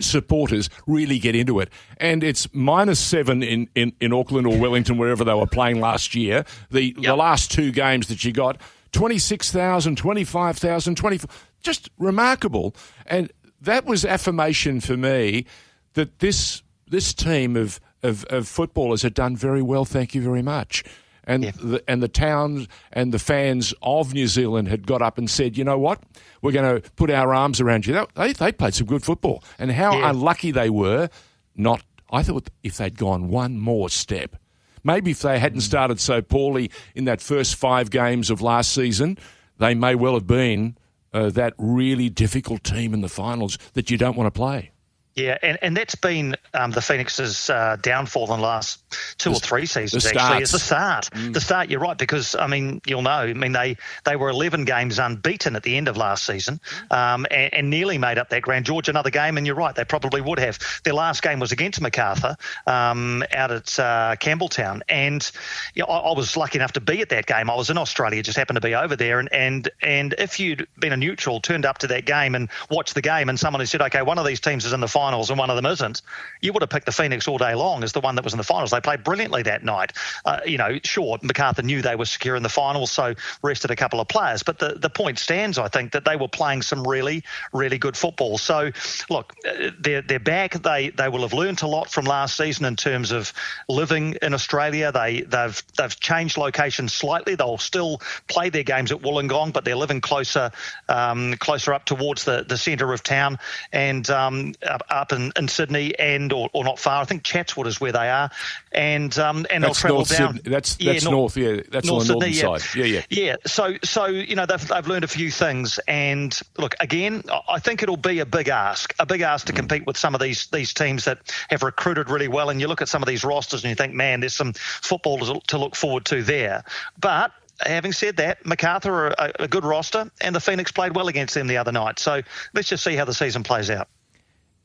supporters 0.00 0.68
really 0.88 1.20
get 1.20 1.36
into 1.36 1.60
it. 1.60 1.70
And 1.98 2.24
it's 2.24 2.52
minus 2.52 2.98
seven 2.98 3.44
in, 3.44 3.68
in, 3.76 3.92
in 4.00 4.12
Auckland 4.12 4.48
or 4.48 4.58
Wellington, 4.58 4.98
wherever 4.98 5.22
they 5.22 5.34
were 5.34 5.46
playing 5.46 5.78
last 5.78 6.16
year. 6.16 6.44
The, 6.72 6.86
yep. 6.86 6.96
the 6.96 7.14
last 7.14 7.52
two 7.52 7.70
games 7.70 8.08
that 8.08 8.24
you 8.24 8.32
got 8.32 8.60
26,000, 8.90 9.94
25,000, 9.94 10.96
24, 10.96 11.30
just 11.62 11.90
remarkable. 11.96 12.74
And 13.06 13.30
that 13.60 13.84
was 13.84 14.04
affirmation 14.04 14.80
for 14.80 14.96
me 14.96 15.46
that 15.94 16.18
this 16.18 16.64
this 16.90 17.14
team 17.14 17.56
of, 17.56 17.80
of, 18.02 18.24
of 18.26 18.48
footballers 18.48 19.02
had 19.02 19.14
done 19.14 19.36
very 19.36 19.62
well. 19.62 19.84
Thank 19.84 20.14
you 20.14 20.22
very 20.22 20.42
much 20.42 20.84
and 21.28 21.44
yeah. 21.44 21.50
the, 21.62 21.84
and 21.86 22.02
the 22.02 22.08
towns 22.08 22.66
and 22.90 23.12
the 23.12 23.18
fans 23.18 23.72
of 23.82 24.14
New 24.14 24.26
Zealand 24.26 24.66
had 24.66 24.86
got 24.86 25.02
up 25.02 25.18
and 25.18 25.30
said, 25.30 25.56
you 25.56 25.62
know 25.62 25.78
what, 25.78 26.02
we're 26.42 26.52
going 26.52 26.80
to 26.80 26.90
put 26.92 27.10
our 27.10 27.32
arms 27.34 27.60
around 27.60 27.86
you. 27.86 28.06
They, 28.16 28.32
they 28.32 28.50
played 28.50 28.74
some 28.74 28.86
good 28.86 29.04
football, 29.04 29.44
and 29.58 29.70
how 29.70 29.96
yeah. 29.96 30.10
unlucky 30.10 30.50
they 30.50 30.70
were. 30.70 31.10
Not, 31.54 31.82
I 32.10 32.22
thought 32.22 32.48
if 32.62 32.78
they'd 32.78 32.96
gone 32.96 33.28
one 33.28 33.58
more 33.58 33.90
step, 33.90 34.36
maybe 34.82 35.10
if 35.10 35.20
they 35.20 35.38
hadn't 35.38 35.58
mm. 35.58 35.62
started 35.62 36.00
so 36.00 36.22
poorly 36.22 36.70
in 36.94 37.04
that 37.04 37.20
first 37.20 37.56
five 37.56 37.90
games 37.90 38.30
of 38.30 38.40
last 38.40 38.72
season, 38.72 39.18
they 39.58 39.74
may 39.74 39.94
well 39.94 40.14
have 40.14 40.26
been 40.26 40.78
uh, 41.12 41.30
that 41.30 41.54
really 41.58 42.08
difficult 42.08 42.64
team 42.64 42.94
in 42.94 43.00
the 43.00 43.08
finals 43.08 43.58
that 43.74 43.90
you 43.90 43.98
don't 43.98 44.16
want 44.16 44.32
to 44.32 44.36
play. 44.36 44.70
Yeah, 45.18 45.36
and, 45.42 45.58
and 45.62 45.76
that's 45.76 45.96
been 45.96 46.36
um, 46.54 46.70
the 46.70 46.80
Phoenix's 46.80 47.50
uh, 47.50 47.76
downfall 47.82 48.32
in 48.32 48.40
the 48.40 48.46
last 48.46 48.80
two 49.18 49.30
the, 49.30 49.36
or 49.36 49.40
three 49.40 49.66
seasons. 49.66 50.06
Actually, 50.06 50.42
is 50.42 50.52
the 50.52 50.60
start. 50.60 51.10
Mm. 51.10 51.34
The 51.34 51.40
start. 51.40 51.70
You're 51.70 51.80
right 51.80 51.98
because 51.98 52.36
I 52.36 52.46
mean 52.46 52.80
you'll 52.86 53.02
know. 53.02 53.10
I 53.10 53.32
mean 53.32 53.50
they 53.52 53.76
they 54.04 54.14
were 54.14 54.28
11 54.28 54.64
games 54.64 55.00
unbeaten 55.00 55.56
at 55.56 55.64
the 55.64 55.76
end 55.76 55.88
of 55.88 55.96
last 55.96 56.24
season, 56.24 56.60
um, 56.92 57.26
and, 57.30 57.52
and, 57.52 57.68
nearly 57.70 57.98
made 57.98 58.16
up 58.16 58.30
that 58.30 58.42
Grand 58.42 58.64
George 58.64 58.88
another 58.88 59.10
game. 59.10 59.36
And 59.36 59.46
you're 59.46 59.56
right, 59.56 59.74
they 59.74 59.84
probably 59.84 60.20
would 60.20 60.38
have. 60.38 60.58
Their 60.84 60.94
last 60.94 61.22
game 61.22 61.40
was 61.40 61.50
against 61.50 61.80
Macarthur 61.80 62.36
um, 62.66 63.24
out 63.32 63.50
at 63.50 63.78
uh, 63.78 64.14
Campbelltown, 64.20 64.82
and 64.88 65.28
you 65.74 65.82
know, 65.82 65.88
I, 65.88 65.98
I, 66.10 66.16
was 66.16 66.36
lucky 66.36 66.58
enough 66.58 66.72
to 66.72 66.80
be 66.80 67.00
at 67.02 67.08
that 67.08 67.26
game. 67.26 67.50
I 67.50 67.56
was 67.56 67.70
in 67.70 67.78
Australia, 67.78 68.22
just 68.22 68.38
happened 68.38 68.56
to 68.56 68.66
be 68.66 68.76
over 68.76 68.94
there, 68.94 69.18
and 69.18 69.32
and 69.32 69.68
and 69.82 70.14
if 70.16 70.38
you'd 70.38 70.68
been 70.78 70.92
a 70.92 70.96
neutral, 70.96 71.40
turned 71.40 71.66
up 71.66 71.78
to 71.78 71.88
that 71.88 72.04
game 72.04 72.36
and 72.36 72.48
watched 72.70 72.94
the 72.94 73.02
game, 73.02 73.28
and 73.28 73.38
someone 73.38 73.60
had 73.60 73.68
said, 73.68 73.82
okay, 73.82 74.02
one 74.02 74.18
of 74.18 74.24
these 74.24 74.40
teams 74.40 74.64
is 74.64 74.72
in 74.72 74.80
the 74.80 74.88
final 74.88 75.07
finals 75.08 75.30
and 75.30 75.38
one 75.38 75.48
of 75.48 75.56
them 75.56 75.64
isn't, 75.64 76.02
you 76.42 76.52
would 76.52 76.62
have 76.62 76.68
picked 76.68 76.84
the 76.84 76.92
Phoenix 76.92 77.26
all 77.26 77.38
day 77.38 77.54
long 77.54 77.82
as 77.82 77.92
the 77.92 78.00
one 78.00 78.14
that 78.16 78.24
was 78.24 78.34
in 78.34 78.36
the 78.36 78.44
finals. 78.44 78.70
They 78.70 78.80
played 78.80 79.04
brilliantly 79.04 79.42
that 79.44 79.64
night. 79.64 79.92
Uh, 80.24 80.40
you 80.44 80.58
know, 80.58 80.78
sure, 80.84 81.18
Macarthur 81.22 81.62
knew 81.62 81.80
they 81.80 81.96
were 81.96 82.04
secure 82.04 82.36
in 82.36 82.42
the 82.42 82.50
finals, 82.50 82.92
so 82.92 83.14
rested 83.42 83.70
a 83.70 83.76
couple 83.76 84.00
of 84.00 84.08
players. 84.08 84.42
But 84.42 84.58
the, 84.58 84.74
the 84.74 84.90
point 84.90 85.18
stands, 85.18 85.56
I 85.56 85.68
think, 85.68 85.92
that 85.92 86.04
they 86.04 86.16
were 86.16 86.28
playing 86.28 86.60
some 86.62 86.86
really, 86.86 87.24
really 87.54 87.78
good 87.78 87.96
football. 87.96 88.36
So, 88.36 88.70
look, 89.08 89.34
uh, 89.46 89.70
they're, 89.78 90.02
they're 90.02 90.18
back. 90.18 90.62
They 90.62 90.90
they 90.90 91.08
will 91.08 91.22
have 91.22 91.32
learnt 91.32 91.62
a 91.62 91.66
lot 91.66 91.90
from 91.90 92.04
last 92.04 92.36
season 92.36 92.66
in 92.66 92.76
terms 92.76 93.10
of 93.10 93.32
living 93.68 94.16
in 94.20 94.34
Australia. 94.34 94.92
They, 94.92 95.22
they've, 95.22 95.62
they've 95.78 96.00
changed 96.00 96.36
location 96.36 96.88
slightly. 96.88 97.34
They'll 97.34 97.56
still 97.56 98.02
play 98.28 98.50
their 98.50 98.62
games 98.62 98.92
at 98.92 98.98
Wollongong, 98.98 99.52
but 99.54 99.64
they're 99.64 99.76
living 99.76 100.02
closer 100.02 100.50
um, 100.88 101.34
closer 101.38 101.72
up 101.72 101.86
towards 101.86 102.24
the, 102.24 102.44
the 102.46 102.58
centre 102.58 102.92
of 102.92 103.02
town 103.02 103.38
and 103.72 104.08
um, 104.10 104.54
up, 104.98 105.12
in, 105.12 105.32
in 105.36 105.48
Sydney 105.48 105.98
and 105.98 106.32
or, 106.32 106.50
or, 106.52 106.64
not 106.64 106.78
far. 106.78 107.02
I 107.02 107.04
think 107.04 107.22
Chatswood 107.22 107.66
is 107.66 107.80
where 107.80 107.92
they 107.92 108.08
are, 108.10 108.30
and 108.72 109.16
um, 109.18 109.46
and 109.50 109.64
that's 109.64 109.82
they'll 109.82 109.88
travel 109.90 109.96
north 109.98 110.18
down. 110.18 110.34
Sydney. 110.34 110.50
That's 110.50 110.76
that's 110.76 111.04
yeah, 111.04 111.10
north, 111.10 111.36
yeah, 111.36 111.60
that's 111.70 111.86
north 111.86 112.02
on 112.02 112.06
the 112.06 112.12
northern 112.14 112.32
yeah. 112.32 112.58
side. 112.58 112.76
Yeah, 112.76 112.84
yeah, 112.84 113.02
yeah. 113.10 113.36
So 113.46 113.76
so 113.84 114.06
you 114.06 114.36
know 114.36 114.46
they've 114.46 114.68
they've 114.68 114.86
learned 114.86 115.04
a 115.04 115.08
few 115.08 115.30
things, 115.30 115.78
and 115.88 116.38
look 116.58 116.74
again, 116.80 117.22
I 117.48 117.58
think 117.58 117.82
it'll 117.82 117.96
be 117.96 118.18
a 118.18 118.26
big 118.26 118.48
ask, 118.48 118.94
a 118.98 119.06
big 119.06 119.20
ask 119.20 119.46
to 119.46 119.52
mm. 119.52 119.56
compete 119.56 119.86
with 119.86 119.96
some 119.96 120.14
of 120.14 120.20
these 120.20 120.46
these 120.48 120.74
teams 120.74 121.04
that 121.04 121.18
have 121.50 121.62
recruited 121.62 122.10
really 122.10 122.28
well. 122.28 122.50
And 122.50 122.60
you 122.60 122.68
look 122.68 122.82
at 122.82 122.88
some 122.88 123.02
of 123.02 123.08
these 123.08 123.24
rosters 123.24 123.64
and 123.64 123.70
you 123.70 123.76
think, 123.76 123.94
man, 123.94 124.20
there's 124.20 124.34
some 124.34 124.52
football 124.52 125.18
to, 125.18 125.58
look 125.58 125.74
forward 125.74 126.04
to 126.06 126.22
there, 126.22 126.64
but 127.00 127.32
having 127.60 127.92
said 127.92 128.16
that, 128.18 128.44
Macarthur 128.46 129.08
are 129.08 129.32
a, 129.38 129.48
good 129.48 129.64
roster, 129.64 130.10
and 130.20 130.34
the 130.34 130.40
Phoenix 130.40 130.72
played 130.72 130.94
well 130.94 131.08
against 131.08 131.34
them 131.34 131.46
the 131.46 131.56
other 131.56 131.72
night. 131.72 131.98
So 131.98 132.22
let's 132.54 132.68
just 132.68 132.84
see 132.84 132.94
how 132.94 133.04
the 133.04 133.14
season 133.14 133.42
plays 133.42 133.70
out. 133.70 133.88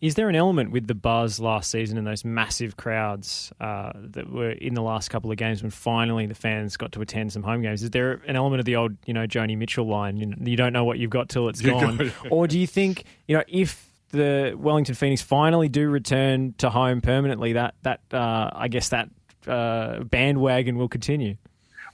Is 0.03 0.15
there 0.15 0.27
an 0.27 0.35
element 0.35 0.71
with 0.71 0.87
the 0.87 0.95
buzz 0.95 1.39
last 1.39 1.71
season 1.71 1.97
and 1.97 2.05
those 2.05 2.25
massive 2.25 2.75
crowds 2.75 3.53
uh, 3.61 3.93
that 3.95 4.29
were 4.29 4.51
in 4.51 4.73
the 4.73 4.81
last 4.81 5.07
couple 5.07 5.31
of 5.31 5.37
games 5.37 5.61
when 5.61 5.71
finally 5.71 6.25
the 6.25 6.35
fans 6.35 6.75
got 6.75 6.91
to 6.91 7.01
attend 7.01 7.31
some 7.31 7.41
home 7.41 7.61
games? 7.61 7.83
Is 7.83 7.91
there 7.91 8.19
an 8.27 8.35
element 8.35 8.59
of 8.59 8.65
the 8.65 8.75
old, 8.75 8.97
you 9.05 9.13
know, 9.13 9.25
Joni 9.25 9.57
Mitchell 9.57 9.87
line? 9.87 10.17
You, 10.17 10.25
know, 10.25 10.35
you 10.41 10.57
don't 10.57 10.73
know 10.73 10.83
what 10.83 10.99
you've 10.99 11.09
got 11.09 11.29
till 11.29 11.47
it's 11.47 11.61
gone, 11.61 12.11
or 12.29 12.47
do 12.47 12.59
you 12.59 12.67
think, 12.67 13.05
you 13.29 13.37
know, 13.37 13.45
if 13.47 13.89
the 14.09 14.53
Wellington 14.57 14.93
Phoenix 14.93 15.21
finally 15.21 15.69
do 15.69 15.89
return 15.89 16.53
to 16.57 16.69
home 16.69 16.99
permanently, 16.99 17.53
that 17.53 17.75
that 17.83 18.01
uh, 18.11 18.49
I 18.53 18.67
guess 18.67 18.89
that 18.89 19.07
uh, 19.47 20.03
bandwagon 20.03 20.77
will 20.77 20.89
continue? 20.89 21.37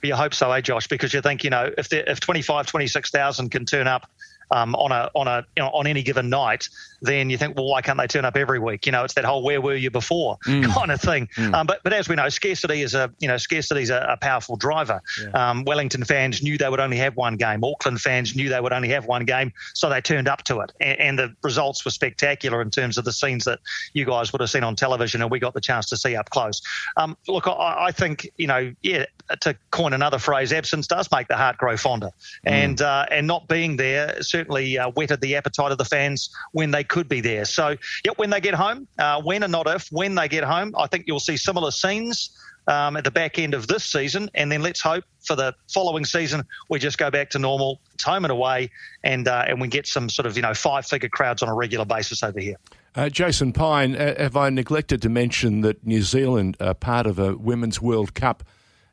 you 0.02 0.16
hope 0.16 0.34
so, 0.34 0.50
eh, 0.50 0.60
Josh? 0.60 0.88
Because 0.88 1.14
you 1.14 1.20
think, 1.20 1.44
you 1.44 1.50
know, 1.50 1.70
if 1.78 1.92
if 1.92 2.18
25, 2.18 2.66
26,000 2.66 3.50
can 3.50 3.66
turn 3.66 3.86
up 3.86 4.10
um, 4.50 4.74
on 4.74 4.92
a 4.92 5.10
on 5.14 5.28
a 5.28 5.46
you 5.56 5.62
know, 5.62 5.68
on 5.68 5.86
any 5.86 6.02
given 6.02 6.28
night, 6.28 6.68
then 7.02 7.30
you 7.30 7.38
think, 7.38 7.56
well, 7.56 7.66
why 7.66 7.82
can't 7.82 7.98
they 7.98 8.06
turn 8.06 8.24
up 8.24 8.36
every 8.36 8.58
week? 8.58 8.86
You 8.86 8.92
know, 8.92 9.04
it's 9.04 9.14
that 9.14 9.24
whole 9.24 9.42
"where 9.42 9.60
were 9.60 9.74
you 9.74 9.90
before" 9.90 10.38
mm. 10.46 10.66
kind 10.74 10.90
of 10.90 11.00
thing. 11.00 11.28
Mm. 11.36 11.54
Um, 11.54 11.66
but 11.66 11.80
but 11.82 11.92
as 11.92 12.08
we 12.08 12.16
know, 12.16 12.28
scarcity 12.28 12.82
is 12.82 12.94
a 12.94 13.12
you 13.20 13.28
know 13.28 13.36
scarcity 13.36 13.82
is 13.82 13.90
a, 13.90 14.06
a 14.10 14.16
powerful 14.16 14.56
driver. 14.56 15.00
Yeah. 15.22 15.50
Um, 15.50 15.64
Wellington 15.64 16.04
fans 16.04 16.42
knew 16.42 16.58
they 16.58 16.68
would 16.68 16.80
only 16.80 16.96
have 16.98 17.16
one 17.16 17.36
game. 17.36 17.64
Auckland 17.64 18.00
fans 18.00 18.34
knew 18.34 18.48
they 18.48 18.60
would 18.60 18.72
only 18.72 18.88
have 18.88 19.06
one 19.06 19.24
game, 19.24 19.52
so 19.74 19.88
they 19.88 20.00
turned 20.00 20.28
up 20.28 20.42
to 20.44 20.60
it, 20.60 20.72
and, 20.80 20.98
and 21.00 21.18
the 21.18 21.34
results 21.42 21.84
were 21.84 21.90
spectacular 21.90 22.60
in 22.60 22.70
terms 22.70 22.98
of 22.98 23.04
the 23.04 23.12
scenes 23.12 23.44
that 23.44 23.60
you 23.92 24.04
guys 24.04 24.32
would 24.32 24.40
have 24.40 24.50
seen 24.50 24.64
on 24.64 24.76
television, 24.76 25.22
and 25.22 25.30
we 25.30 25.38
got 25.38 25.54
the 25.54 25.60
chance 25.60 25.86
to 25.86 25.96
see 25.96 26.16
up 26.16 26.30
close. 26.30 26.60
Um, 26.96 27.16
look, 27.28 27.46
I, 27.46 27.86
I, 27.86 27.92
think 27.92 28.30
you 28.36 28.46
know, 28.46 28.74
yeah, 28.82 29.06
to 29.40 29.56
coin 29.70 29.92
another 29.92 30.18
phrase, 30.18 30.52
absence 30.52 30.86
does 30.86 31.08
make 31.12 31.28
the 31.28 31.36
heart 31.36 31.56
grow 31.56 31.76
fonder, 31.76 32.10
mm. 32.46 32.50
and 32.50 32.82
uh, 32.82 33.06
and 33.10 33.26
not 33.26 33.48
being 33.48 33.76
there 33.76 34.20
certainly 34.22 34.39
uh, 34.48 34.90
whetted 34.90 35.20
the 35.20 35.36
appetite 35.36 35.72
of 35.72 35.78
the 35.78 35.84
fans 35.84 36.34
when 36.52 36.70
they 36.70 36.84
could 36.84 37.08
be 37.08 37.20
there. 37.20 37.44
So, 37.44 37.76
yep, 38.04 38.18
when 38.18 38.30
they 38.30 38.40
get 38.40 38.54
home, 38.54 38.86
uh, 38.98 39.20
when 39.22 39.42
and 39.42 39.52
not 39.52 39.66
if, 39.66 39.88
when 39.90 40.14
they 40.14 40.28
get 40.28 40.44
home, 40.44 40.74
I 40.76 40.86
think 40.86 41.04
you'll 41.06 41.20
see 41.20 41.36
similar 41.36 41.70
scenes. 41.70 42.36
Um, 42.68 42.96
at 42.96 43.04
the 43.04 43.10
back 43.10 43.38
end 43.38 43.54
of 43.54 43.66
this 43.66 43.84
season, 43.84 44.30
and 44.34 44.52
then 44.52 44.62
let's 44.62 44.80
hope 44.80 45.02
for 45.22 45.34
the 45.34 45.54
following 45.72 46.04
season 46.04 46.44
we 46.68 46.78
just 46.78 46.98
go 46.98 47.10
back 47.10 47.30
to 47.30 47.38
normal. 47.38 47.80
It's 47.94 48.04
home 48.04 48.24
and 48.24 48.30
away, 48.30 48.70
and 49.02 49.26
uh, 49.26 49.44
and 49.48 49.60
we 49.60 49.66
get 49.66 49.88
some 49.88 50.08
sort 50.08 50.26
of 50.26 50.36
you 50.36 50.42
know 50.42 50.54
five 50.54 50.86
figure 50.86 51.08
crowds 51.08 51.42
on 51.42 51.48
a 51.48 51.54
regular 51.54 51.86
basis 51.86 52.22
over 52.22 52.38
here. 52.38 52.56
Uh, 52.94 53.08
Jason 53.08 53.52
Pine, 53.52 53.96
uh, 53.96 54.14
have 54.18 54.36
I 54.36 54.50
neglected 54.50 55.00
to 55.02 55.08
mention 55.08 55.62
that 55.62 55.84
New 55.84 56.02
Zealand 56.02 56.56
are 56.60 56.74
part 56.74 57.06
of 57.06 57.18
a 57.18 57.34
Women's 57.34 57.80
World 57.80 58.14
Cup, 58.14 58.44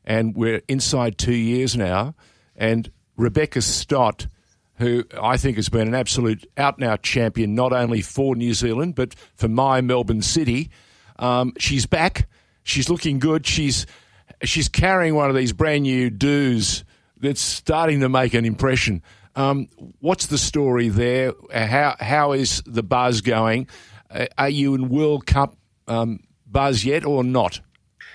and 0.05 0.35
we're 0.35 0.61
inside 0.67 1.17
two 1.17 1.35
years 1.35 1.75
now, 1.75 2.15
and 2.55 2.89
Rebecca 3.17 3.61
Stott 3.61 4.27
who 4.77 5.03
I 5.19 5.37
think 5.37 5.55
has 5.55 5.69
been 5.69 5.87
an 5.87 5.95
absolute 5.95 6.49
out 6.57 6.77
and 6.77 6.87
out 6.87 7.01
champion, 7.01 7.55
not 7.55 7.73
only 7.73 8.01
for 8.01 8.35
New 8.35 8.53
Zealand, 8.53 8.95
but 8.95 9.15
for 9.35 9.47
my 9.47 9.81
Melbourne 9.81 10.21
City. 10.21 10.69
Um, 11.17 11.53
she's 11.57 11.85
back. 11.85 12.27
She's 12.63 12.89
looking 12.89 13.19
good. 13.19 13.45
She's 13.45 13.85
she's 14.43 14.69
carrying 14.69 15.15
one 15.15 15.29
of 15.29 15.35
these 15.35 15.53
brand 15.53 15.83
new 15.83 16.09
doos 16.09 16.83
that's 17.19 17.41
starting 17.41 18.01
to 18.01 18.09
make 18.09 18.33
an 18.33 18.45
impression. 18.45 19.01
Um, 19.35 19.67
what's 19.99 20.27
the 20.27 20.37
story 20.37 20.89
there? 20.89 21.33
How 21.53 21.95
how 21.99 22.31
is 22.33 22.61
the 22.65 22.83
buzz 22.83 23.21
going? 23.21 23.67
Uh, 24.09 24.27
are 24.37 24.49
you 24.49 24.75
in 24.75 24.89
World 24.89 25.25
Cup 25.25 25.55
um, 25.87 26.19
buzz 26.45 26.85
yet 26.85 27.05
or 27.05 27.23
not? 27.23 27.61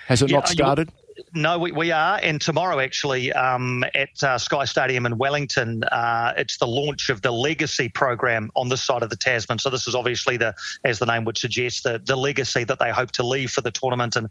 Has 0.07 0.23
it 0.23 0.31
yeah, 0.31 0.39
not 0.39 0.49
started? 0.49 0.93
No, 1.35 1.59
we, 1.59 1.73
we 1.73 1.91
are. 1.91 2.21
And 2.23 2.41
tomorrow, 2.41 2.79
actually, 2.79 3.33
um, 3.33 3.85
at 3.95 4.23
uh, 4.23 4.37
Sky 4.37 4.67
Stadium 4.67 5.07
in 5.07 5.17
Wellington, 5.17 5.83
uh, 5.85 6.35
it's 6.37 6.59
the 6.59 6.67
launch 6.67 7.09
of 7.09 7.23
the 7.23 7.31
Legacy 7.31 7.89
program 7.89 8.51
on 8.55 8.69
this 8.69 8.85
side 8.85 9.03
of 9.03 9.09
the 9.09 9.17
Tasman. 9.17 9.59
So, 9.59 9.71
this 9.71 9.89
is 9.89 9.95
obviously 9.95 10.37
the, 10.37 10.55
as 10.85 10.99
the 10.99 11.07
name 11.07 11.25
would 11.25 11.39
suggest, 11.39 11.85
the, 11.85 12.03
the 12.05 12.17
legacy 12.17 12.65
that 12.65 12.79
they 12.79 12.91
hope 12.91 13.13
to 13.13 13.23
leave 13.23 13.51
for 13.51 13.63
the 13.63 13.71
tournament 13.71 14.17
and 14.17 14.29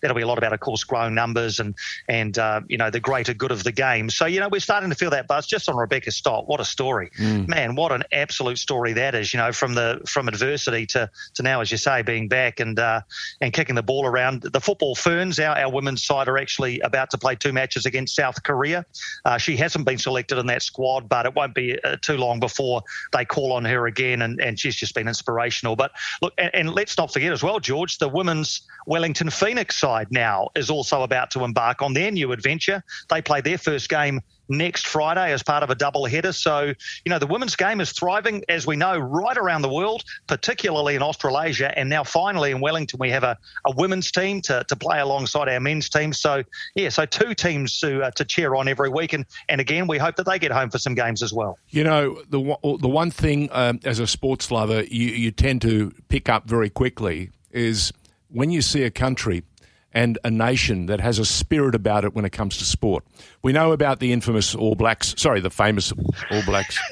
that'll 0.00 0.16
be 0.16 0.22
a 0.22 0.26
lot 0.26 0.38
about, 0.38 0.52
of 0.52 0.60
course, 0.60 0.84
growing 0.84 1.14
numbers 1.14 1.60
and 1.60 1.74
and 2.08 2.38
uh, 2.38 2.60
you 2.68 2.78
know 2.78 2.90
the 2.90 3.00
greater 3.00 3.34
good 3.34 3.50
of 3.50 3.64
the 3.64 3.72
game. 3.72 4.10
So 4.10 4.26
you 4.26 4.40
know 4.40 4.48
we're 4.48 4.60
starting 4.60 4.90
to 4.90 4.96
feel 4.96 5.10
that 5.10 5.28
buzz 5.28 5.46
just 5.46 5.68
on 5.68 5.76
Rebecca 5.76 6.10
Stott. 6.10 6.48
What 6.48 6.60
a 6.60 6.64
story, 6.64 7.10
mm. 7.18 7.48
man! 7.48 7.74
What 7.74 7.92
an 7.92 8.04
absolute 8.12 8.58
story 8.58 8.92
that 8.94 9.14
is. 9.14 9.32
You 9.32 9.38
know, 9.38 9.52
from 9.52 9.74
the 9.74 10.00
from 10.06 10.28
adversity 10.28 10.86
to 10.86 11.10
to 11.34 11.42
now, 11.42 11.60
as 11.60 11.70
you 11.70 11.78
say, 11.78 12.02
being 12.02 12.28
back 12.28 12.60
and 12.60 12.78
uh, 12.78 13.00
and 13.40 13.52
kicking 13.52 13.74
the 13.74 13.82
ball 13.82 14.06
around. 14.06 14.42
The 14.42 14.60
football 14.60 14.94
ferns, 14.94 15.38
our, 15.38 15.56
our 15.56 15.70
women's 15.70 16.04
side 16.04 16.28
are 16.28 16.38
actually 16.38 16.80
about 16.80 17.10
to 17.10 17.18
play 17.18 17.34
two 17.34 17.52
matches 17.52 17.86
against 17.86 18.14
South 18.14 18.42
Korea. 18.42 18.84
Uh, 19.24 19.38
she 19.38 19.56
hasn't 19.56 19.86
been 19.86 19.98
selected 19.98 20.38
in 20.38 20.46
that 20.46 20.62
squad, 20.62 21.08
but 21.08 21.26
it 21.26 21.34
won't 21.34 21.54
be 21.54 21.78
uh, 21.84 21.96
too 22.00 22.16
long 22.16 22.40
before 22.40 22.82
they 23.12 23.24
call 23.24 23.52
on 23.52 23.64
her 23.64 23.86
again, 23.86 24.22
and, 24.22 24.40
and 24.40 24.58
she's 24.58 24.76
just 24.76 24.94
been 24.94 25.08
inspirational. 25.08 25.76
But 25.76 25.92
look, 26.20 26.34
and, 26.38 26.50
and 26.54 26.70
let's 26.74 26.96
not 26.98 27.12
forget 27.12 27.32
as 27.32 27.42
well, 27.42 27.60
George, 27.60 27.98
the 27.98 28.08
women's 28.08 28.62
Wellington 28.86 29.30
Phoenix 29.30 29.71
side 29.72 30.08
now 30.10 30.48
is 30.54 30.70
also 30.70 31.02
about 31.02 31.30
to 31.32 31.44
embark 31.44 31.82
on 31.82 31.94
their 31.94 32.10
new 32.10 32.32
adventure. 32.32 32.82
They 33.08 33.22
play 33.22 33.40
their 33.40 33.58
first 33.58 33.88
game 33.88 34.20
next 34.48 34.86
Friday 34.86 35.32
as 35.32 35.42
part 35.42 35.62
of 35.62 35.70
a 35.70 35.74
double 35.74 36.04
header. 36.04 36.32
So, 36.32 36.74
you 37.04 37.10
know, 37.10 37.18
the 37.18 37.26
women's 37.26 37.56
game 37.56 37.80
is 37.80 37.92
thriving, 37.92 38.44
as 38.48 38.66
we 38.66 38.76
know, 38.76 38.98
right 38.98 39.36
around 39.36 39.62
the 39.62 39.72
world, 39.72 40.04
particularly 40.26 40.94
in 40.94 41.02
Australasia. 41.02 41.76
And 41.76 41.88
now 41.88 42.04
finally 42.04 42.50
in 42.50 42.60
Wellington, 42.60 42.98
we 42.98 43.10
have 43.10 43.24
a, 43.24 43.38
a 43.64 43.72
women's 43.74 44.10
team 44.12 44.40
to, 44.42 44.64
to 44.68 44.76
play 44.76 45.00
alongside 45.00 45.48
our 45.48 45.60
men's 45.60 45.88
team. 45.88 46.12
So, 46.12 46.42
yeah, 46.74 46.90
so 46.90 47.06
two 47.06 47.34
teams 47.34 47.80
to, 47.80 48.02
uh, 48.02 48.10
to 48.12 48.24
cheer 48.24 48.54
on 48.54 48.68
every 48.68 48.90
week. 48.90 49.12
And, 49.12 49.24
and 49.48 49.60
again, 49.60 49.86
we 49.86 49.98
hope 49.98 50.16
that 50.16 50.26
they 50.26 50.38
get 50.38 50.52
home 50.52 50.70
for 50.70 50.78
some 50.78 50.94
games 50.94 51.22
as 51.22 51.32
well. 51.32 51.58
You 51.70 51.84
know, 51.84 52.22
the, 52.28 52.56
the 52.78 52.88
one 52.88 53.10
thing 53.10 53.48
um, 53.52 53.80
as 53.84 53.98
a 53.98 54.06
sports 54.06 54.50
lover 54.50 54.82
you, 54.82 55.08
you 55.08 55.30
tend 55.30 55.62
to 55.62 55.92
pick 56.08 56.28
up 56.28 56.46
very 56.46 56.70
quickly 56.70 57.30
is 57.50 57.92
when 58.28 58.50
you 58.50 58.62
see 58.62 58.82
a 58.82 58.90
country 58.90 59.44
and 59.92 60.18
a 60.24 60.30
nation 60.30 60.86
that 60.86 61.00
has 61.00 61.18
a 61.18 61.24
spirit 61.24 61.74
about 61.74 62.04
it 62.04 62.14
when 62.14 62.24
it 62.24 62.30
comes 62.30 62.56
to 62.58 62.64
sport. 62.64 63.04
We 63.42 63.52
know 63.52 63.72
about 63.72 64.00
the 64.00 64.12
infamous 64.12 64.54
All 64.54 64.74
Blacks, 64.74 65.14
sorry, 65.16 65.40
the 65.40 65.50
famous 65.50 65.92
All 66.30 66.42
Blacks. 66.44 66.78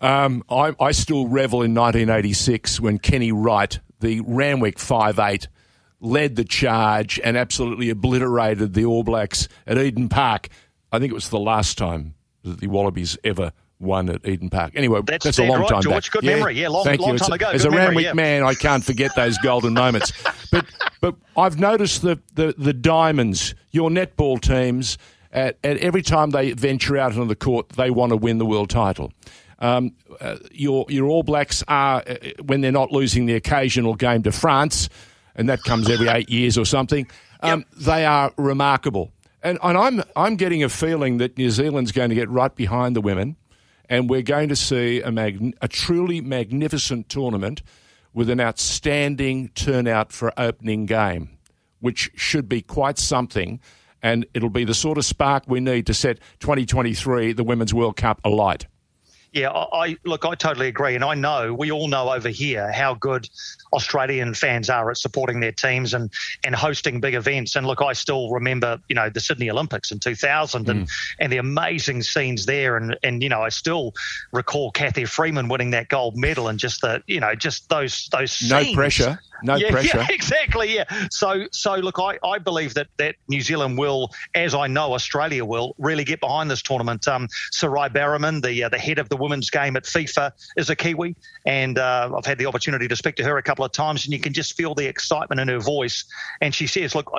Um, 0.00 0.44
I, 0.48 0.76
I, 0.78 0.92
still 0.92 1.26
revel 1.26 1.62
in 1.62 1.74
1986 1.74 2.78
when 2.78 3.00
Kenny 3.00 3.32
Wright, 3.32 3.80
the 3.98 4.20
Randwick 4.20 4.78
five 4.78 5.18
eight, 5.18 5.48
led 5.98 6.36
the 6.36 6.44
charge 6.44 7.18
and 7.24 7.36
absolutely 7.36 7.90
obliterated 7.90 8.74
the 8.74 8.84
All 8.84 9.02
Blacks 9.02 9.48
at 9.66 9.76
Eden 9.76 10.08
Park. 10.08 10.50
I 10.92 11.00
think 11.00 11.10
it 11.10 11.14
was 11.14 11.30
the 11.30 11.40
last 11.40 11.78
time 11.78 12.14
that 12.44 12.60
the 12.60 12.68
Wallabies 12.68 13.18
ever 13.24 13.52
won 13.80 14.08
at 14.08 14.26
Eden 14.26 14.50
Park. 14.50 14.72
Anyway, 14.74 15.00
that's, 15.04 15.24
that's 15.24 15.38
a 15.38 15.44
long 15.44 15.60
right, 15.60 15.68
time 15.68 15.82
George. 15.82 16.04
back. 16.04 16.12
Good 16.12 16.24
yeah, 16.24 16.34
memory. 16.36 16.60
Yeah, 16.60 16.68
long, 16.68 16.84
thank 16.84 17.00
long 17.00 17.12
you. 17.12 17.18
time 17.18 17.32
ago. 17.32 17.50
As 17.50 17.62
Good 17.62 17.68
a 17.68 17.76
memory, 17.76 17.86
Randwick 17.86 18.04
yeah. 18.04 18.12
man, 18.14 18.42
I 18.42 18.54
can't 18.54 18.84
forget 18.84 19.14
those 19.14 19.38
golden 19.38 19.74
moments. 19.74 20.12
But 20.50 20.64
but 21.02 21.14
I've 21.36 21.58
noticed 21.60 22.00
the, 22.00 22.18
the, 22.34 22.54
the 22.56 22.72
diamonds, 22.72 23.54
your 23.70 23.90
netball 23.90 24.40
teams, 24.40 24.96
at, 25.30 25.58
at 25.62 25.76
every 25.78 26.00
time 26.00 26.30
they 26.30 26.52
venture 26.52 26.96
out 26.96 27.12
onto 27.12 27.26
the 27.26 27.36
court, 27.36 27.68
they 27.70 27.90
want 27.90 28.10
to 28.10 28.16
win 28.16 28.38
the 28.38 28.46
world 28.46 28.70
title. 28.70 29.12
Um, 29.58 29.94
uh, 30.20 30.36
your 30.52 30.86
your 30.88 31.06
All 31.08 31.22
Blacks 31.22 31.64
are 31.68 32.02
uh, 32.06 32.14
when 32.44 32.60
they're 32.60 32.72
not 32.72 32.92
losing 32.92 33.26
the 33.26 33.34
occasional 33.34 33.94
game 33.94 34.22
to 34.22 34.32
France, 34.32 34.88
and 35.34 35.48
that 35.48 35.62
comes 35.64 35.90
every 35.90 36.08
eight 36.08 36.30
years 36.30 36.56
or 36.56 36.64
something. 36.64 37.08
Um, 37.40 37.60
yep. 37.60 37.68
They 37.84 38.06
are 38.06 38.32
remarkable, 38.36 39.10
and, 39.42 39.58
and 39.62 39.76
I'm 39.76 40.02
I'm 40.14 40.36
getting 40.36 40.62
a 40.62 40.68
feeling 40.68 41.18
that 41.18 41.36
New 41.36 41.50
Zealand's 41.50 41.92
going 41.92 42.08
to 42.08 42.14
get 42.14 42.28
right 42.28 42.54
behind 42.54 42.94
the 42.94 43.00
women, 43.00 43.36
and 43.88 44.10
we're 44.10 44.22
going 44.22 44.48
to 44.48 44.56
see 44.56 45.00
a 45.00 45.10
mag- 45.10 45.56
a 45.60 45.68
truly 45.68 46.20
magnificent 46.20 47.08
tournament 47.08 47.62
with 48.12 48.30
an 48.30 48.40
outstanding 48.40 49.48
turnout 49.54 50.12
for 50.12 50.32
opening 50.36 50.86
game, 50.86 51.30
which 51.80 52.10
should 52.14 52.48
be 52.48 52.60
quite 52.60 52.98
something. 52.98 53.60
And 54.02 54.26
it'll 54.32 54.50
be 54.50 54.64
the 54.64 54.74
sort 54.74 54.98
of 54.98 55.04
spark 55.04 55.44
we 55.48 55.60
need 55.60 55.86
to 55.86 55.94
set 55.94 56.18
2023, 56.40 57.32
the 57.32 57.44
Women's 57.44 57.74
World 57.74 57.96
Cup, 57.96 58.20
alight. 58.24 58.66
Yeah, 59.32 59.50
I, 59.50 59.88
I, 59.88 59.96
look. 60.04 60.24
I 60.24 60.34
totally 60.34 60.68
agree, 60.68 60.94
and 60.94 61.04
I 61.04 61.14
know 61.14 61.52
we 61.52 61.70
all 61.70 61.88
know 61.88 62.10
over 62.10 62.30
here 62.30 62.72
how 62.72 62.94
good 62.94 63.28
Australian 63.74 64.32
fans 64.32 64.70
are 64.70 64.90
at 64.90 64.96
supporting 64.96 65.40
their 65.40 65.52
teams 65.52 65.92
and 65.92 66.10
and 66.44 66.54
hosting 66.54 67.00
big 67.00 67.14
events. 67.14 67.54
And 67.54 67.66
look, 67.66 67.82
I 67.82 67.92
still 67.92 68.30
remember, 68.30 68.80
you 68.88 68.94
know, 68.94 69.10
the 69.10 69.20
Sydney 69.20 69.50
Olympics 69.50 69.90
in 69.90 69.98
2000 69.98 70.64
mm. 70.64 70.70
and 70.70 70.88
and 71.18 71.30
the 71.30 71.36
amazing 71.36 72.02
scenes 72.02 72.46
there. 72.46 72.78
And 72.78 72.96
and 73.02 73.22
you 73.22 73.28
know, 73.28 73.42
I 73.42 73.50
still 73.50 73.94
recall 74.32 74.70
Cathy 74.70 75.04
Freeman 75.04 75.48
winning 75.48 75.70
that 75.70 75.88
gold 75.88 76.16
medal 76.16 76.48
and 76.48 76.58
just 76.58 76.80
the 76.80 77.02
you 77.06 77.20
know 77.20 77.34
just 77.34 77.68
those 77.68 78.08
those 78.10 78.32
scenes. 78.32 78.50
no 78.50 78.74
pressure. 78.74 79.20
No 79.42 79.56
yeah, 79.56 79.70
pressure. 79.72 79.98
Yeah, 79.98 80.06
exactly. 80.10 80.74
Yeah. 80.74 80.84
So, 81.10 81.44
so 81.52 81.74
look, 81.76 81.98
I, 81.98 82.18
I 82.24 82.38
believe 82.38 82.74
that, 82.74 82.88
that 82.98 83.16
New 83.28 83.40
Zealand 83.40 83.78
will, 83.78 84.10
as 84.34 84.54
I 84.54 84.66
know 84.66 84.94
Australia 84.94 85.44
will, 85.44 85.74
really 85.78 86.04
get 86.04 86.20
behind 86.20 86.50
this 86.50 86.62
tournament. 86.62 87.06
Um, 87.06 87.28
Sarai 87.52 87.88
Bareman, 87.88 88.42
the 88.42 88.64
uh, 88.64 88.68
the 88.68 88.78
head 88.78 88.98
of 88.98 89.08
the 89.08 89.16
women's 89.16 89.50
game 89.50 89.76
at 89.76 89.84
FIFA, 89.84 90.32
is 90.56 90.70
a 90.70 90.76
Kiwi, 90.76 91.14
and 91.46 91.78
uh, 91.78 92.10
I've 92.16 92.26
had 92.26 92.38
the 92.38 92.46
opportunity 92.46 92.88
to 92.88 92.96
speak 92.96 93.16
to 93.16 93.24
her 93.24 93.38
a 93.38 93.42
couple 93.42 93.64
of 93.64 93.72
times, 93.72 94.04
and 94.04 94.12
you 94.12 94.20
can 94.20 94.32
just 94.32 94.56
feel 94.56 94.74
the 94.74 94.86
excitement 94.86 95.40
in 95.40 95.48
her 95.48 95.60
voice. 95.60 96.04
And 96.40 96.54
she 96.54 96.66
says, 96.66 96.94
"Look, 96.94 97.10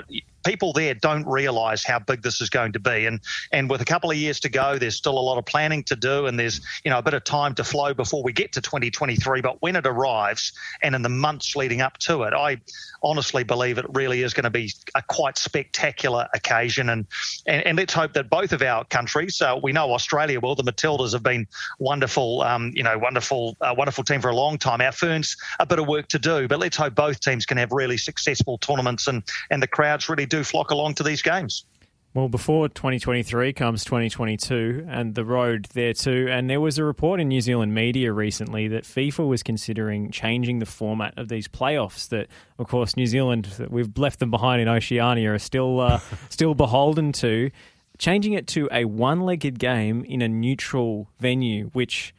people 0.46 0.74
there 0.74 0.94
don't 0.94 1.26
realise 1.28 1.84
how 1.84 2.00
big 2.00 2.22
this 2.22 2.42
is 2.42 2.50
going 2.50 2.74
to 2.74 2.80
be, 2.80 3.06
and 3.06 3.20
and 3.52 3.70
with 3.70 3.82
a 3.82 3.86
couple 3.86 4.12
of 4.12 4.18
years 4.18 4.40
to 4.42 4.50
go, 4.50 4.78
there's 4.78 4.96
still 4.96 5.18
a 5.18 5.22
lot 5.22 5.38
of 5.38 5.46
planning 5.46 5.84
to 5.84 5.96
do, 5.96 6.26
and 6.26 6.40
there's 6.40 6.62
you 6.84 6.92
know 6.92 6.98
a 6.98 7.04
bit 7.04 7.14
of 7.14 7.24
time 7.24 7.56
to 7.56 7.64
flow 7.64 7.94
before 7.94 8.24
we 8.24 8.34
get 8.34 8.54
to 8.54 8.62
2023. 8.62 9.42
But 9.42 9.62
when 9.62 9.76
it 9.76 9.86
arrives, 9.86 10.54
and 10.82 10.96
in 10.96 11.02
the 11.02 11.10
months 11.10 11.56
leading 11.56 11.82
up 11.82 11.98
to 12.00 12.09
it, 12.10 12.34
I 12.34 12.60
honestly 13.02 13.44
believe 13.44 13.78
it 13.78 13.86
really 13.90 14.24
is 14.24 14.34
going 14.34 14.44
to 14.44 14.50
be 14.50 14.72
a 14.96 15.02
quite 15.02 15.38
spectacular 15.38 16.28
occasion, 16.34 16.90
and 16.90 17.06
and, 17.46 17.66
and 17.66 17.78
let's 17.78 17.94
hope 17.94 18.14
that 18.14 18.30
both 18.30 18.52
of 18.52 18.62
our 18.62 18.84
countries, 18.86 19.42
uh, 19.42 19.58
we 19.62 19.72
know 19.72 19.94
Australia 19.94 20.40
well. 20.40 20.56
the 20.56 20.64
Matildas 20.64 21.14
have 21.14 21.24
been 21.24 21.48
wonderful, 21.80 22.42
um, 22.42 22.72
you 22.76 22.84
know, 22.84 22.98
wonderful, 22.98 23.56
uh, 23.62 23.74
wonderful 23.78 24.04
team 24.04 24.22
for 24.22 24.30
a 24.30 24.36
long 24.36 24.58
time. 24.58 24.82
Our 24.82 24.92
Ferns 24.92 25.38
a 25.60 25.66
bit 25.66 25.80
of 25.80 25.88
work 25.88 26.08
to 26.10 26.20
do, 26.20 26.48
but 26.48 26.60
let's 26.60 26.78
hope 26.78 26.96
both 26.96 27.20
teams 27.20 27.46
can 27.46 27.58
have 27.58 27.72
really 27.72 27.98
successful 27.98 28.58
tournaments 28.58 29.08
and 29.08 29.24
and 29.52 29.62
the 29.62 29.68
crowds 29.68 30.10
really 30.10 30.26
do 30.26 30.44
flock 30.44 30.72
along 30.72 30.96
to 30.96 31.04
these 31.04 31.22
games. 31.22 31.66
Well, 32.16 32.28
before 32.28 32.68
2023 32.70 33.54
comes 33.54 33.86
2022 33.86 34.88
and 34.90 35.14
the 35.14 35.24
road 35.24 35.68
there 35.74 35.94
too. 35.94 36.28
And 36.28 36.50
there 36.50 36.60
was 36.60 36.80
a 36.80 36.84
report 36.84 37.20
in 37.20 37.28
New 37.28 37.40
Zealand 37.40 37.76
media 37.76 38.12
recently 38.12 38.68
that 38.70 38.84
FIFA 38.84 39.28
was 39.28 39.44
considering 39.44 40.10
changing 40.10 40.58
the 40.58 40.66
format 40.66 41.16
of 41.18 41.28
these 41.28 41.48
playoffs. 41.48 42.10
That, 42.10 42.28
of 42.58 42.68
course, 42.68 42.98
New 42.98 43.06
Zealand, 43.06 43.68
we've 43.70 43.96
left 43.96 44.18
them 44.18 44.32
behind 44.32 44.60
in 44.60 44.68
Oceania, 44.68 45.34
are 45.34 45.40
still 45.40 45.80
uh, 45.80 46.00
still 46.30 46.56
beholden 46.56 47.12
to. 47.14 47.52
Changing 48.00 48.34
it 48.34 48.48
to 48.48 48.68
a 48.72 48.86
one 48.86 49.22
legged 49.22 49.60
game 49.60 50.04
in 50.04 50.24
a 50.24 50.28
neutral 50.28 51.10
venue, 51.20 51.70
which 51.74 52.16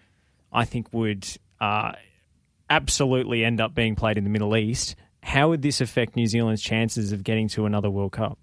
I 0.53 0.67
think 0.67 0.93
would 0.93 1.27
uh, 1.61 1.93
absolutely 2.69 3.45
end 3.45 3.61
up 3.61 3.75
being 3.75 3.97
played 3.97 4.19
in 4.19 4.25
the 4.25 4.31
Middle 4.31 4.57
East. 4.57 4.95
How 5.25 5.49
would 5.49 5.63
this 5.63 5.81
affect 5.81 6.15
New 6.15 6.27
Zealand's 6.27 6.63
chances 6.63 7.11
of 7.11 7.25
getting 7.25 7.49
to 7.49 7.67
another 7.67 7.91
World 7.91 8.13
Cup? 8.13 8.39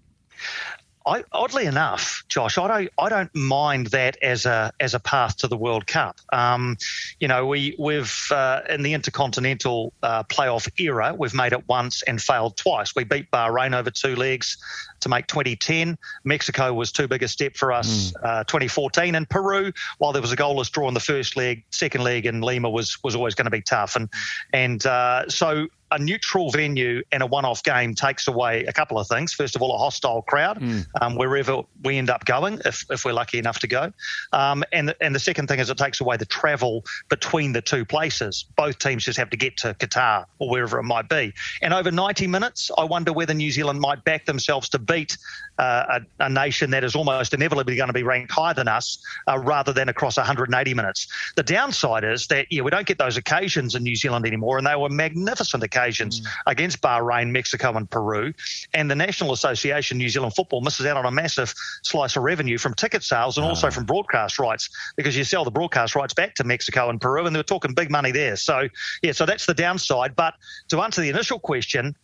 I, 1.08 1.24
oddly 1.32 1.64
enough, 1.64 2.22
Josh, 2.28 2.58
I 2.58 2.68
don't 2.68 2.90
I 2.98 3.08
don't 3.08 3.34
mind 3.34 3.88
that 3.88 4.18
as 4.22 4.44
a 4.44 4.72
as 4.78 4.92
a 4.92 5.00
path 5.00 5.38
to 5.38 5.48
the 5.48 5.56
World 5.56 5.86
Cup. 5.86 6.20
Um, 6.32 6.76
you 7.18 7.28
know, 7.28 7.46
we 7.46 7.74
we've 7.78 8.28
uh, 8.30 8.60
in 8.68 8.82
the 8.82 8.92
intercontinental 8.92 9.94
uh, 10.02 10.24
playoff 10.24 10.68
era, 10.78 11.14
we've 11.16 11.34
made 11.34 11.52
it 11.52 11.66
once 11.66 12.02
and 12.02 12.20
failed 12.20 12.58
twice. 12.58 12.94
We 12.94 13.04
beat 13.04 13.30
Bahrain 13.30 13.74
over 13.74 13.90
two 13.90 14.16
legs 14.16 14.58
to 15.00 15.08
make 15.08 15.26
2010. 15.28 15.96
Mexico 16.24 16.74
was 16.74 16.92
too 16.92 17.08
big 17.08 17.22
a 17.22 17.28
step 17.28 17.56
for 17.56 17.72
us. 17.72 18.12
Mm. 18.12 18.24
Uh, 18.24 18.44
2014 18.44 19.14
and 19.14 19.28
Peru, 19.28 19.72
while 19.98 20.12
there 20.12 20.22
was 20.22 20.32
a 20.32 20.36
goalless 20.36 20.70
draw 20.70 20.88
in 20.88 20.94
the 20.94 21.00
first 21.00 21.36
leg, 21.36 21.64
second 21.70 22.02
leg 22.02 22.26
in 22.26 22.42
Lima 22.42 22.68
was 22.68 23.02
was 23.02 23.16
always 23.16 23.34
going 23.34 23.46
to 23.46 23.50
be 23.50 23.62
tough. 23.62 23.96
And 23.96 24.10
and 24.52 24.84
uh, 24.84 25.28
so 25.28 25.68
a 25.90 25.98
neutral 25.98 26.50
venue 26.50 27.02
and 27.12 27.22
a 27.22 27.26
one-off 27.26 27.62
game 27.62 27.94
takes 27.94 28.28
away 28.28 28.64
a 28.64 28.72
couple 28.72 28.98
of 28.98 29.06
things. 29.06 29.32
First 29.32 29.56
of 29.56 29.62
all, 29.62 29.74
a 29.74 29.78
hostile 29.78 30.22
crowd 30.22 30.60
mm. 30.60 30.86
um, 31.00 31.16
wherever 31.16 31.62
we 31.82 31.96
end 31.96 32.10
up 32.10 32.24
going, 32.24 32.60
if, 32.64 32.84
if 32.90 33.04
we're 33.04 33.12
lucky 33.12 33.38
enough 33.38 33.58
to 33.60 33.66
go. 33.66 33.92
Um, 34.32 34.64
and 34.72 34.88
the, 34.88 34.96
and 35.02 35.14
the 35.14 35.20
second 35.20 35.46
thing 35.46 35.60
is 35.60 35.70
it 35.70 35.78
takes 35.78 36.00
away 36.00 36.16
the 36.16 36.26
travel 36.26 36.84
between 37.08 37.52
the 37.52 37.62
two 37.62 37.84
places. 37.84 38.44
Both 38.56 38.78
teams 38.78 39.04
just 39.04 39.18
have 39.18 39.30
to 39.30 39.36
get 39.36 39.56
to 39.58 39.74
Qatar 39.74 40.26
or 40.38 40.50
wherever 40.50 40.78
it 40.78 40.84
might 40.84 41.08
be. 41.08 41.32
And 41.62 41.72
over 41.72 41.90
90 41.90 42.26
minutes, 42.26 42.70
I 42.76 42.84
wonder 42.84 43.12
whether 43.12 43.34
New 43.34 43.50
Zealand 43.50 43.80
might 43.80 44.04
back 44.04 44.26
themselves 44.26 44.68
to 44.70 44.78
beat 44.78 45.16
uh, 45.58 46.00
a, 46.20 46.24
a, 46.24 46.28
nation 46.28 46.70
that 46.70 46.84
is 46.84 46.94
almost 46.94 47.34
inevitably 47.34 47.74
going 47.74 47.88
to 47.88 47.92
be 47.92 48.04
ranked 48.04 48.30
higher 48.30 48.54
than 48.54 48.68
us, 48.68 48.98
uh, 49.26 49.36
rather 49.38 49.72
than 49.72 49.88
across 49.88 50.16
180 50.16 50.74
minutes. 50.74 51.08
The 51.34 51.42
downside 51.42 52.04
is 52.04 52.28
that 52.28 52.46
yeah, 52.50 52.62
we 52.62 52.70
don't 52.70 52.86
get 52.86 52.98
those 52.98 53.16
occasions 53.16 53.74
in 53.74 53.82
New 53.82 53.96
Zealand 53.96 54.24
anymore, 54.24 54.58
and 54.58 54.66
they 54.66 54.76
were 54.76 54.88
magnificent 54.88 55.64
occasions 55.64 55.77
mm. 55.78 56.26
against 56.46 56.80
Bahrain, 56.80 57.30
Mexico, 57.30 57.76
and 57.76 57.88
Peru. 57.88 58.32
And 58.74 58.90
the 58.90 58.94
National 58.94 59.32
Association 59.32 59.98
New 59.98 60.08
Zealand 60.08 60.34
Football 60.34 60.60
misses 60.60 60.86
out 60.86 60.96
on 60.96 61.06
a 61.06 61.10
massive 61.10 61.54
slice 61.82 62.16
of 62.16 62.22
revenue 62.22 62.58
from 62.58 62.74
ticket 62.74 63.02
sales 63.02 63.36
and 63.36 63.46
oh. 63.46 63.50
also 63.50 63.70
from 63.70 63.84
broadcast 63.84 64.38
rights 64.38 64.68
because 64.96 65.16
you 65.16 65.24
sell 65.24 65.44
the 65.44 65.50
broadcast 65.50 65.94
rights 65.94 66.14
back 66.14 66.34
to 66.36 66.44
Mexico 66.44 66.90
and 66.90 67.00
Peru, 67.00 67.26
and 67.26 67.34
they're 67.34 67.42
talking 67.42 67.74
big 67.74 67.90
money 67.90 68.12
there. 68.12 68.36
So 68.36 68.68
yeah, 69.02 69.12
so 69.12 69.26
that's 69.26 69.46
the 69.46 69.54
downside. 69.54 70.16
But 70.16 70.34
to 70.68 70.80
answer 70.80 71.00
the 71.00 71.08
initial 71.08 71.38
question. 71.38 71.94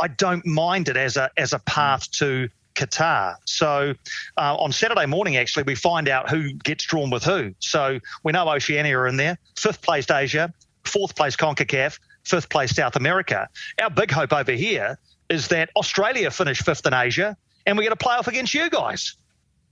I 0.00 0.06
don't 0.06 0.46
mind 0.46 0.88
it 0.88 0.96
as 0.96 1.16
a 1.16 1.28
as 1.36 1.52
a 1.52 1.58
path 1.58 2.08
to 2.12 2.48
Qatar. 2.78 3.34
So 3.44 3.94
uh, 4.36 4.56
on 4.56 4.72
Saturday 4.72 5.06
morning, 5.06 5.36
actually, 5.36 5.64
we 5.64 5.74
find 5.74 6.08
out 6.08 6.30
who 6.30 6.52
gets 6.52 6.84
drawn 6.84 7.10
with 7.10 7.24
who. 7.24 7.54
So 7.58 7.98
we 8.22 8.32
know 8.32 8.48
Oceania 8.48 8.96
are 8.96 9.08
in 9.08 9.16
there, 9.16 9.36
fifth 9.56 9.82
place 9.82 10.08
Asia, 10.08 10.54
fourth 10.84 11.16
place 11.16 11.34
CONCACAF, 11.36 11.98
fifth 12.28 12.48
place 12.48 12.74
South 12.74 12.96
America. 12.96 13.48
Our 13.80 13.90
big 13.90 14.10
hope 14.10 14.32
over 14.32 14.52
here 14.52 14.98
is 15.28 15.48
that 15.48 15.70
Australia 15.76 16.30
finish 16.30 16.62
fifth 16.62 16.86
in 16.86 16.94
Asia 16.94 17.36
and 17.66 17.76
we 17.76 17.84
get 17.84 17.92
a 17.92 17.96
playoff 17.96 18.26
against 18.26 18.54
you 18.54 18.70
guys. 18.70 19.16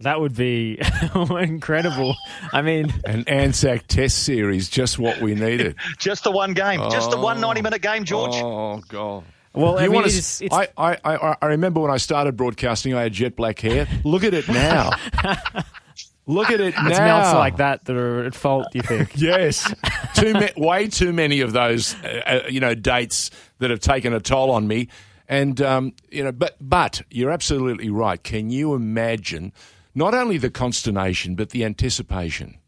That 0.00 0.20
would 0.20 0.36
be 0.36 0.78
incredible. 1.14 2.16
I 2.52 2.60
mean, 2.60 2.92
an 3.06 3.24
Anzac 3.26 3.86
Test 3.86 4.24
series, 4.24 4.68
just 4.68 4.98
what 4.98 5.20
we 5.20 5.34
needed. 5.34 5.76
just 5.98 6.24
the 6.24 6.30
one 6.30 6.52
game, 6.52 6.80
oh, 6.82 6.90
just 6.90 7.10
the 7.10 7.16
one 7.16 7.40
90 7.40 7.62
minute 7.62 7.80
game, 7.80 8.04
George. 8.04 8.34
Oh, 8.34 8.82
God. 8.88 9.24
Well, 9.54 9.78
I 9.78 9.88
mean, 9.88 10.04
it's, 10.04 10.42
it's... 10.42 10.54
I, 10.54 10.68
I, 10.76 10.98
I, 11.02 11.36
I 11.40 11.46
remember 11.46 11.80
when 11.80 11.90
I 11.90 11.96
started 11.96 12.36
broadcasting, 12.36 12.92
I 12.92 13.04
had 13.04 13.14
jet 13.14 13.36
black 13.36 13.58
hair. 13.58 13.88
Look 14.04 14.22
at 14.22 14.34
it 14.34 14.46
now. 14.48 14.90
Look 16.26 16.50
at 16.50 16.60
it 16.60 16.74
now. 16.76 16.88
It's 16.88 16.98
melts 16.98 17.32
like 17.34 17.56
that 17.58 17.84
that 17.84 17.96
are 17.96 18.24
at 18.24 18.34
fault. 18.34 18.66
You 18.74 18.82
think? 18.82 19.10
yes, 19.14 19.72
too 20.14 20.32
ma- 20.32 20.48
way 20.56 20.88
too 20.88 21.12
many 21.12 21.40
of 21.40 21.52
those, 21.52 21.94
uh, 22.02 22.22
uh, 22.26 22.48
you 22.48 22.60
know, 22.60 22.74
dates 22.74 23.30
that 23.58 23.70
have 23.70 23.80
taken 23.80 24.12
a 24.12 24.20
toll 24.20 24.50
on 24.50 24.66
me. 24.66 24.88
And 25.28 25.60
um, 25.60 25.92
you 26.10 26.22
know, 26.22 26.32
but 26.32 26.56
but 26.60 27.02
you're 27.10 27.30
absolutely 27.30 27.90
right. 27.90 28.22
Can 28.22 28.50
you 28.50 28.74
imagine 28.74 29.52
not 29.94 30.14
only 30.14 30.38
the 30.38 30.50
consternation 30.50 31.34
but 31.34 31.50
the 31.50 31.64
anticipation? 31.64 32.58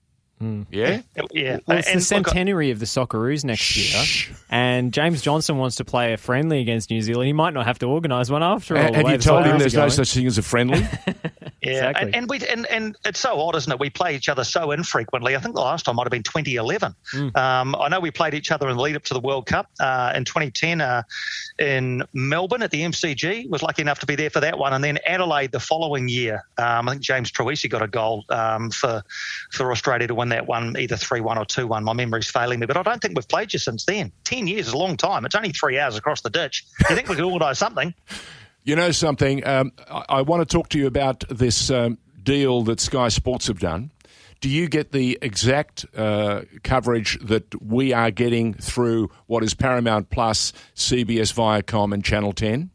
Mm. 0.42 0.66
Yeah, 0.70 1.03
yeah. 1.33 1.59
Well, 1.66 1.79
it's 1.79 1.88
and 1.88 1.96
the 1.98 2.05
centenary 2.05 2.68
look, 2.68 2.74
of 2.74 2.81
the 2.81 2.87
Socceroos 2.87 3.44
next 3.44 3.62
shh. 3.62 4.29
year, 4.29 4.37
and 4.48 4.92
James 4.92 5.20
Johnson 5.20 5.59
wants 5.59 5.77
to 5.77 5.85
play 5.85 6.12
a 6.12 6.16
friendly 6.16 6.61
against 6.61 6.90
New 6.90 7.03
Zealand. 7.03 7.27
He 7.27 7.33
might 7.33 7.55
not 7.55 7.66
have 7.66 7.81
to 7.81 7.87
organise 7.87 8.31
one 8.31 8.44
after 8.44 8.77
all. 8.77 8.92
Have 8.92 9.09
you 9.09 9.18
told 9.18 9.46
him 9.46 9.59
there's 9.59 9.74
no 9.74 9.88
such 9.88 10.14
thing 10.14 10.27
as 10.27 10.38
a 10.38 10.42
friendly? 10.42 10.79
yeah, 11.62 11.88
exactly. 11.88 12.03
and, 12.03 12.14
and, 12.14 12.31
we 12.31 12.38
and, 12.46 12.66
and 12.66 12.96
it's 13.05 13.18
so 13.18 13.40
odd, 13.40 13.57
isn't 13.57 13.72
it? 13.72 13.81
We 13.81 13.90
play 13.90 14.14
each 14.14 14.29
other 14.29 14.44
so 14.44 14.70
infrequently. 14.70 15.35
I 15.35 15.40
think 15.40 15.57
the 15.57 15.61
last 15.61 15.85
time 15.87 15.96
might 15.96 16.05
have 16.05 16.12
been 16.12 16.22
2011. 16.22 16.94
Mm. 17.12 17.37
Um, 17.37 17.74
I 17.74 17.88
know 17.88 17.98
we 17.98 18.12
played 18.12 18.35
each 18.35 18.53
other 18.53 18.68
in 18.68 18.77
the 18.77 18.83
lead 18.83 18.94
up 18.94 19.05
to 19.05 19.14
the 19.14 19.20
World 19.20 19.46
Cup 19.46 19.68
uh, 19.81 20.12
in 20.14 20.24
2010 20.24 20.81
uh, 20.81 21.03
in 21.59 22.05
Melbourne 22.12 22.62
at 22.62 22.70
the 22.70 22.83
MCG. 22.83 23.51
Was 23.51 23.62
lucky 23.62 23.83
enough 23.83 23.98
to 24.01 24.07
be 24.07 24.14
there 24.14 24.31
for 24.31 24.40
that 24.40 24.57
one, 24.57 24.72
and 24.72 24.85
then 24.85 24.98
Adelaide 25.05 25.51
the 25.51 25.61
following 25.61 26.09
year. 26.09 26.44
Um, 26.59 26.88
I 26.88 26.92
think 26.92 27.03
James 27.03 27.33
Troisi 27.33 27.68
got 27.68 27.83
a 27.83 27.88
goal 27.88 28.24
um, 28.29 28.70
for 28.70 29.03
for 29.51 29.72
Australia 29.72 30.07
to 30.07 30.14
win 30.14 30.27
won 30.28 30.36
that 30.36 30.46
one 30.46 30.76
either 30.78 30.96
3 30.96 31.20
1 31.20 31.38
or 31.38 31.44
2 31.44 31.66
1. 31.66 31.84
My 31.84 31.92
memory's 31.92 32.30
failing 32.30 32.60
me, 32.60 32.66
but 32.66 32.76
I 32.76 32.82
don't 32.82 33.00
think 33.00 33.16
we've 33.16 33.28
played 33.28 33.52
you 33.52 33.58
since 33.58 33.84
then. 33.84 34.12
10 34.24 34.46
years 34.46 34.68
is 34.68 34.72
a 34.72 34.78
long 34.78 34.96
time. 34.96 35.24
It's 35.24 35.34
only 35.34 35.52
three 35.52 35.78
hours 35.78 35.96
across 35.96 36.20
the 36.20 36.30
ditch. 36.30 36.64
You 36.88 36.94
think 36.94 37.08
we 37.08 37.16
could 37.16 37.24
organise 37.24 37.58
something? 37.58 37.94
You 38.64 38.76
know 38.76 38.90
something? 38.90 39.46
Um, 39.46 39.72
I, 39.90 40.04
I, 40.10 40.22
want 40.22 40.46
to 40.46 40.56
talk 40.56 40.68
to 40.70 40.78
you 40.78 40.86
about 40.86 41.24
this 41.30 41.70
um, 41.70 41.96
deal 42.22 42.60
that 42.64 42.80
Sky 42.80 43.08
Sports 43.08 43.46
have 43.46 43.60
done. 43.60 43.92
Do 44.42 44.50
you 44.50 44.68
get 44.68 44.92
the 44.92 45.16
exact 45.22 45.86
uh, 45.96 46.42
coverage 46.64 47.18
that 47.20 47.62
we 47.62 47.94
are 47.94 48.10
getting 48.10 48.52
through 48.52 49.10
what 49.26 49.42
is 49.42 49.54
Paramount 49.54 50.10
Plus, 50.10 50.52
CBS 50.74 51.32
Viacom, 51.32 51.94
and 51.94 52.04
Channel 52.04 52.34
10? 52.34 52.68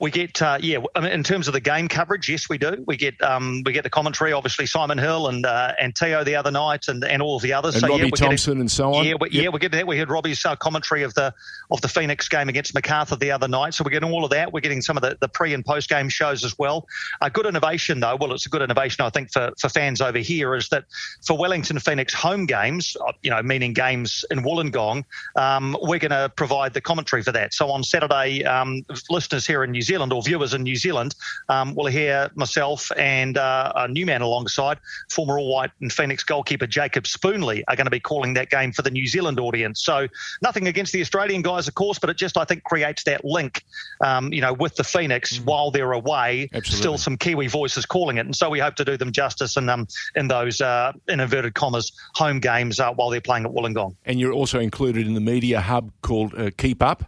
We 0.00 0.10
get 0.10 0.40
uh, 0.40 0.56
yeah, 0.60 0.78
I 0.94 1.00
mean, 1.00 1.12
in 1.12 1.22
terms 1.22 1.46
of 1.46 1.52
the 1.52 1.60
game 1.60 1.86
coverage, 1.86 2.30
yes, 2.30 2.48
we 2.48 2.56
do. 2.56 2.82
We 2.86 2.96
get 2.96 3.20
um, 3.22 3.62
we 3.66 3.72
get 3.72 3.84
the 3.84 3.90
commentary, 3.90 4.32
obviously 4.32 4.64
Simon 4.64 4.96
Hill 4.96 5.28
and 5.28 5.44
uh, 5.44 5.74
and 5.78 5.94
Teo 5.94 6.24
the 6.24 6.36
other 6.36 6.50
night, 6.50 6.88
and, 6.88 7.04
and 7.04 7.20
all 7.20 7.36
of 7.36 7.42
the 7.42 7.52
others. 7.52 7.74
And 7.74 7.82
so, 7.82 7.88
Robbie 7.88 8.04
yeah, 8.04 8.10
Thompson 8.10 8.52
getting, 8.52 8.60
and 8.62 8.70
so 8.70 8.94
on. 8.94 9.04
Yeah, 9.04 9.14
we, 9.20 9.28
yep. 9.28 9.44
yeah, 9.44 9.48
we're 9.50 9.58
getting 9.58 9.76
that. 9.76 9.86
We 9.86 9.98
heard 9.98 10.08
Robbie's 10.08 10.42
uh, 10.46 10.56
commentary 10.56 11.02
of 11.02 11.12
the 11.12 11.34
of 11.70 11.82
the 11.82 11.88
Phoenix 11.88 12.28
game 12.28 12.48
against 12.48 12.72
Macarthur 12.72 13.16
the 13.16 13.30
other 13.30 13.46
night, 13.46 13.74
so 13.74 13.84
we're 13.84 13.90
getting 13.90 14.10
all 14.10 14.24
of 14.24 14.30
that. 14.30 14.54
We're 14.54 14.60
getting 14.60 14.80
some 14.80 14.96
of 14.96 15.02
the, 15.02 15.18
the 15.20 15.28
pre 15.28 15.52
and 15.52 15.62
post 15.62 15.90
game 15.90 16.08
shows 16.08 16.46
as 16.46 16.58
well. 16.58 16.86
A 17.20 17.28
good 17.28 17.44
innovation 17.44 18.00
though, 18.00 18.16
well, 18.18 18.32
it's 18.32 18.46
a 18.46 18.48
good 18.48 18.62
innovation 18.62 19.04
I 19.04 19.10
think 19.10 19.30
for 19.30 19.52
for 19.58 19.68
fans 19.68 20.00
over 20.00 20.18
here 20.18 20.54
is 20.54 20.70
that 20.70 20.86
for 21.26 21.36
Wellington 21.36 21.78
Phoenix 21.78 22.14
home 22.14 22.46
games, 22.46 22.96
uh, 23.06 23.12
you 23.22 23.30
know, 23.30 23.42
meaning 23.42 23.74
games 23.74 24.24
in 24.30 24.38
Wollongong, 24.38 25.04
um, 25.36 25.76
we're 25.82 25.98
going 25.98 26.10
to 26.10 26.32
provide 26.34 26.72
the 26.72 26.80
commentary 26.80 27.22
for 27.22 27.32
that. 27.32 27.52
So 27.52 27.70
on 27.70 27.84
Saturday, 27.84 28.44
um, 28.44 28.82
listeners 29.10 29.46
here 29.46 29.62
in 29.62 29.72
New 29.72 29.82
Zealand 29.82 29.89
or 29.90 30.22
viewers 30.22 30.54
in 30.54 30.62
New 30.62 30.76
Zealand 30.76 31.14
um, 31.48 31.74
will 31.74 31.86
hear 31.86 32.30
myself 32.34 32.90
and 32.96 33.36
uh, 33.36 33.72
a 33.74 33.88
new 33.88 34.06
man 34.06 34.22
alongside, 34.22 34.78
former 35.10 35.38
All 35.38 35.52
White 35.52 35.70
and 35.80 35.92
Phoenix 35.92 36.22
goalkeeper 36.22 36.66
Jacob 36.66 37.06
Spoonley, 37.06 37.64
are 37.68 37.76
going 37.76 37.86
to 37.86 37.90
be 37.90 38.00
calling 38.00 38.34
that 38.34 38.50
game 38.50 38.72
for 38.72 38.82
the 38.82 38.90
New 38.90 39.06
Zealand 39.06 39.40
audience. 39.40 39.82
So 39.82 40.06
nothing 40.42 40.68
against 40.68 40.92
the 40.92 41.00
Australian 41.00 41.42
guys, 41.42 41.68
of 41.68 41.74
course, 41.74 41.98
but 41.98 42.10
it 42.10 42.16
just 42.16 42.36
I 42.36 42.44
think 42.44 42.62
creates 42.64 43.04
that 43.04 43.24
link, 43.24 43.64
um, 44.04 44.32
you 44.32 44.40
know, 44.40 44.52
with 44.52 44.76
the 44.76 44.84
Phoenix 44.84 45.38
mm 45.38 45.50
while 45.50 45.70
they're 45.70 45.92
away. 45.92 46.48
Absolutely. 46.52 46.76
Still 46.76 46.98
some 46.98 47.16
Kiwi 47.16 47.48
voices 47.48 47.84
calling 47.84 48.18
it, 48.18 48.26
and 48.26 48.36
so 48.36 48.50
we 48.50 48.60
hope 48.60 48.76
to 48.76 48.84
do 48.84 48.96
them 48.96 49.10
justice 49.10 49.56
in 49.56 49.68
um, 49.68 49.88
in 50.14 50.28
those 50.28 50.60
uh, 50.60 50.92
in 51.08 51.18
inverted 51.18 51.54
commas 51.54 51.92
home 52.14 52.38
games 52.38 52.78
uh, 52.78 52.92
while 52.92 53.10
they're 53.10 53.20
playing 53.20 53.46
at 53.46 53.50
Wollongong. 53.50 53.96
And 54.04 54.20
you're 54.20 54.32
also 54.32 54.60
included 54.60 55.06
in 55.06 55.14
the 55.14 55.20
media 55.20 55.60
hub 55.60 55.90
called 56.02 56.34
uh, 56.38 56.50
Keep 56.56 56.82
Up. 56.82 57.04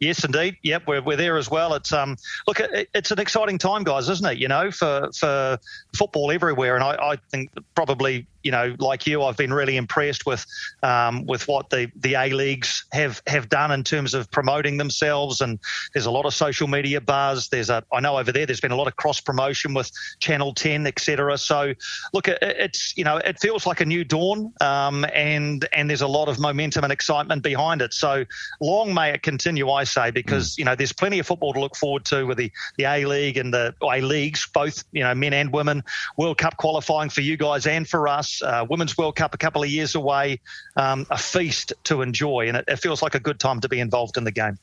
Yes, 0.00 0.24
indeed. 0.24 0.56
Yep, 0.62 0.84
we're, 0.86 1.02
we're 1.02 1.16
there 1.16 1.36
as 1.36 1.50
well. 1.50 1.74
It's 1.74 1.92
um, 1.92 2.16
look, 2.46 2.58
it, 2.58 2.88
it's 2.94 3.10
an 3.10 3.18
exciting 3.18 3.58
time, 3.58 3.84
guys, 3.84 4.08
isn't 4.08 4.26
it? 4.26 4.38
You 4.38 4.48
know, 4.48 4.70
for 4.70 5.10
for 5.14 5.58
football 5.94 6.32
everywhere, 6.32 6.74
and 6.74 6.82
I, 6.82 6.96
I 7.12 7.16
think 7.30 7.50
probably 7.74 8.26
you 8.42 8.50
know, 8.50 8.74
like 8.78 9.06
you, 9.06 9.22
I've 9.22 9.36
been 9.36 9.52
really 9.52 9.76
impressed 9.76 10.26
with 10.26 10.44
um, 10.82 11.26
with 11.26 11.46
what 11.48 11.70
the 11.70 11.90
the 11.96 12.14
A 12.14 12.30
leagues 12.30 12.84
have 12.92 13.22
have 13.26 13.48
done 13.48 13.70
in 13.70 13.84
terms 13.84 14.14
of 14.14 14.30
promoting 14.30 14.76
themselves. 14.76 15.40
And 15.40 15.58
there's 15.92 16.06
a 16.06 16.10
lot 16.10 16.26
of 16.26 16.34
social 16.34 16.68
media 16.68 17.00
buzz. 17.00 17.48
There's 17.48 17.70
a 17.70 17.84
I 17.92 18.00
know 18.00 18.18
over 18.18 18.32
there 18.32 18.46
there's 18.46 18.60
been 18.60 18.72
a 18.72 18.76
lot 18.76 18.86
of 18.86 18.96
cross 18.96 19.20
promotion 19.20 19.74
with 19.74 19.90
Channel 20.20 20.54
10, 20.54 20.86
etc. 20.86 21.38
So 21.38 21.74
look, 22.12 22.28
it, 22.28 22.38
it's 22.42 22.96
you 22.96 23.04
know 23.04 23.18
it 23.18 23.38
feels 23.40 23.66
like 23.66 23.80
a 23.80 23.86
new 23.86 24.04
dawn, 24.04 24.52
um, 24.60 25.04
and 25.12 25.66
and 25.72 25.90
there's 25.90 26.02
a 26.02 26.08
lot 26.08 26.28
of 26.28 26.38
momentum 26.38 26.84
and 26.84 26.92
excitement 26.92 27.42
behind 27.42 27.82
it. 27.82 27.92
So 27.92 28.24
long 28.60 28.94
may 28.94 29.10
it 29.10 29.22
continue, 29.22 29.70
I 29.70 29.84
say, 29.84 30.10
because 30.10 30.54
mm. 30.54 30.58
you 30.58 30.64
know 30.64 30.74
there's 30.74 30.92
plenty 30.92 31.18
of 31.18 31.26
football 31.26 31.52
to 31.52 31.60
look 31.60 31.76
forward 31.76 32.04
to 32.06 32.24
with 32.24 32.38
the 32.38 32.50
the 32.78 32.84
A 32.84 33.04
League 33.04 33.36
and 33.36 33.52
the 33.52 33.74
A 33.82 34.00
leagues, 34.00 34.48
both 34.52 34.84
you 34.92 35.02
know 35.02 35.14
men 35.14 35.32
and 35.32 35.52
women, 35.52 35.82
World 36.16 36.38
Cup 36.38 36.56
qualifying 36.56 37.10
for 37.10 37.20
you 37.20 37.36
guys 37.36 37.66
and 37.66 37.88
for 37.88 38.08
us. 38.08 38.29
Uh, 38.42 38.66
Women's 38.68 38.96
World 38.96 39.16
Cup 39.16 39.34
a 39.34 39.38
couple 39.38 39.62
of 39.62 39.70
years 39.70 39.94
away, 39.94 40.40
um, 40.76 41.06
a 41.10 41.18
feast 41.18 41.72
to 41.84 42.02
enjoy, 42.02 42.48
and 42.48 42.56
it, 42.56 42.64
it 42.68 42.76
feels 42.76 43.02
like 43.02 43.14
a 43.14 43.20
good 43.20 43.40
time 43.40 43.60
to 43.60 43.68
be 43.68 43.80
involved 43.80 44.16
in 44.16 44.24
the 44.24 44.32
game. 44.32 44.58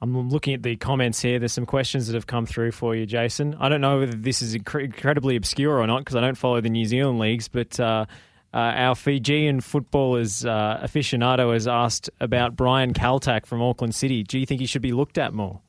I'm 0.00 0.28
looking 0.28 0.54
at 0.54 0.62
the 0.62 0.76
comments 0.76 1.20
here. 1.20 1.38
There's 1.38 1.52
some 1.52 1.66
questions 1.66 2.06
that 2.06 2.14
have 2.14 2.26
come 2.26 2.46
through 2.46 2.72
for 2.72 2.94
you, 2.94 3.04
Jason. 3.04 3.56
I 3.58 3.68
don't 3.68 3.80
know 3.80 3.98
whether 3.98 4.16
this 4.16 4.42
is 4.42 4.54
incredibly 4.54 5.34
obscure 5.34 5.80
or 5.80 5.86
not 5.86 6.00
because 6.00 6.14
I 6.14 6.20
don't 6.20 6.36
follow 6.38 6.60
the 6.60 6.68
New 6.68 6.84
Zealand 6.84 7.18
leagues, 7.18 7.48
but 7.48 7.80
uh, 7.80 8.06
uh, 8.54 8.56
our 8.56 8.94
Fijian 8.94 9.60
footballers 9.60 10.44
uh, 10.44 10.80
aficionado 10.82 11.52
has 11.52 11.66
asked 11.66 12.10
about 12.20 12.54
Brian 12.54 12.94
Kaltak 12.94 13.44
from 13.44 13.60
Auckland 13.60 13.94
City. 13.94 14.22
Do 14.22 14.38
you 14.38 14.46
think 14.46 14.60
he 14.60 14.66
should 14.66 14.82
be 14.82 14.92
looked 14.92 15.18
at 15.18 15.34
more? 15.34 15.60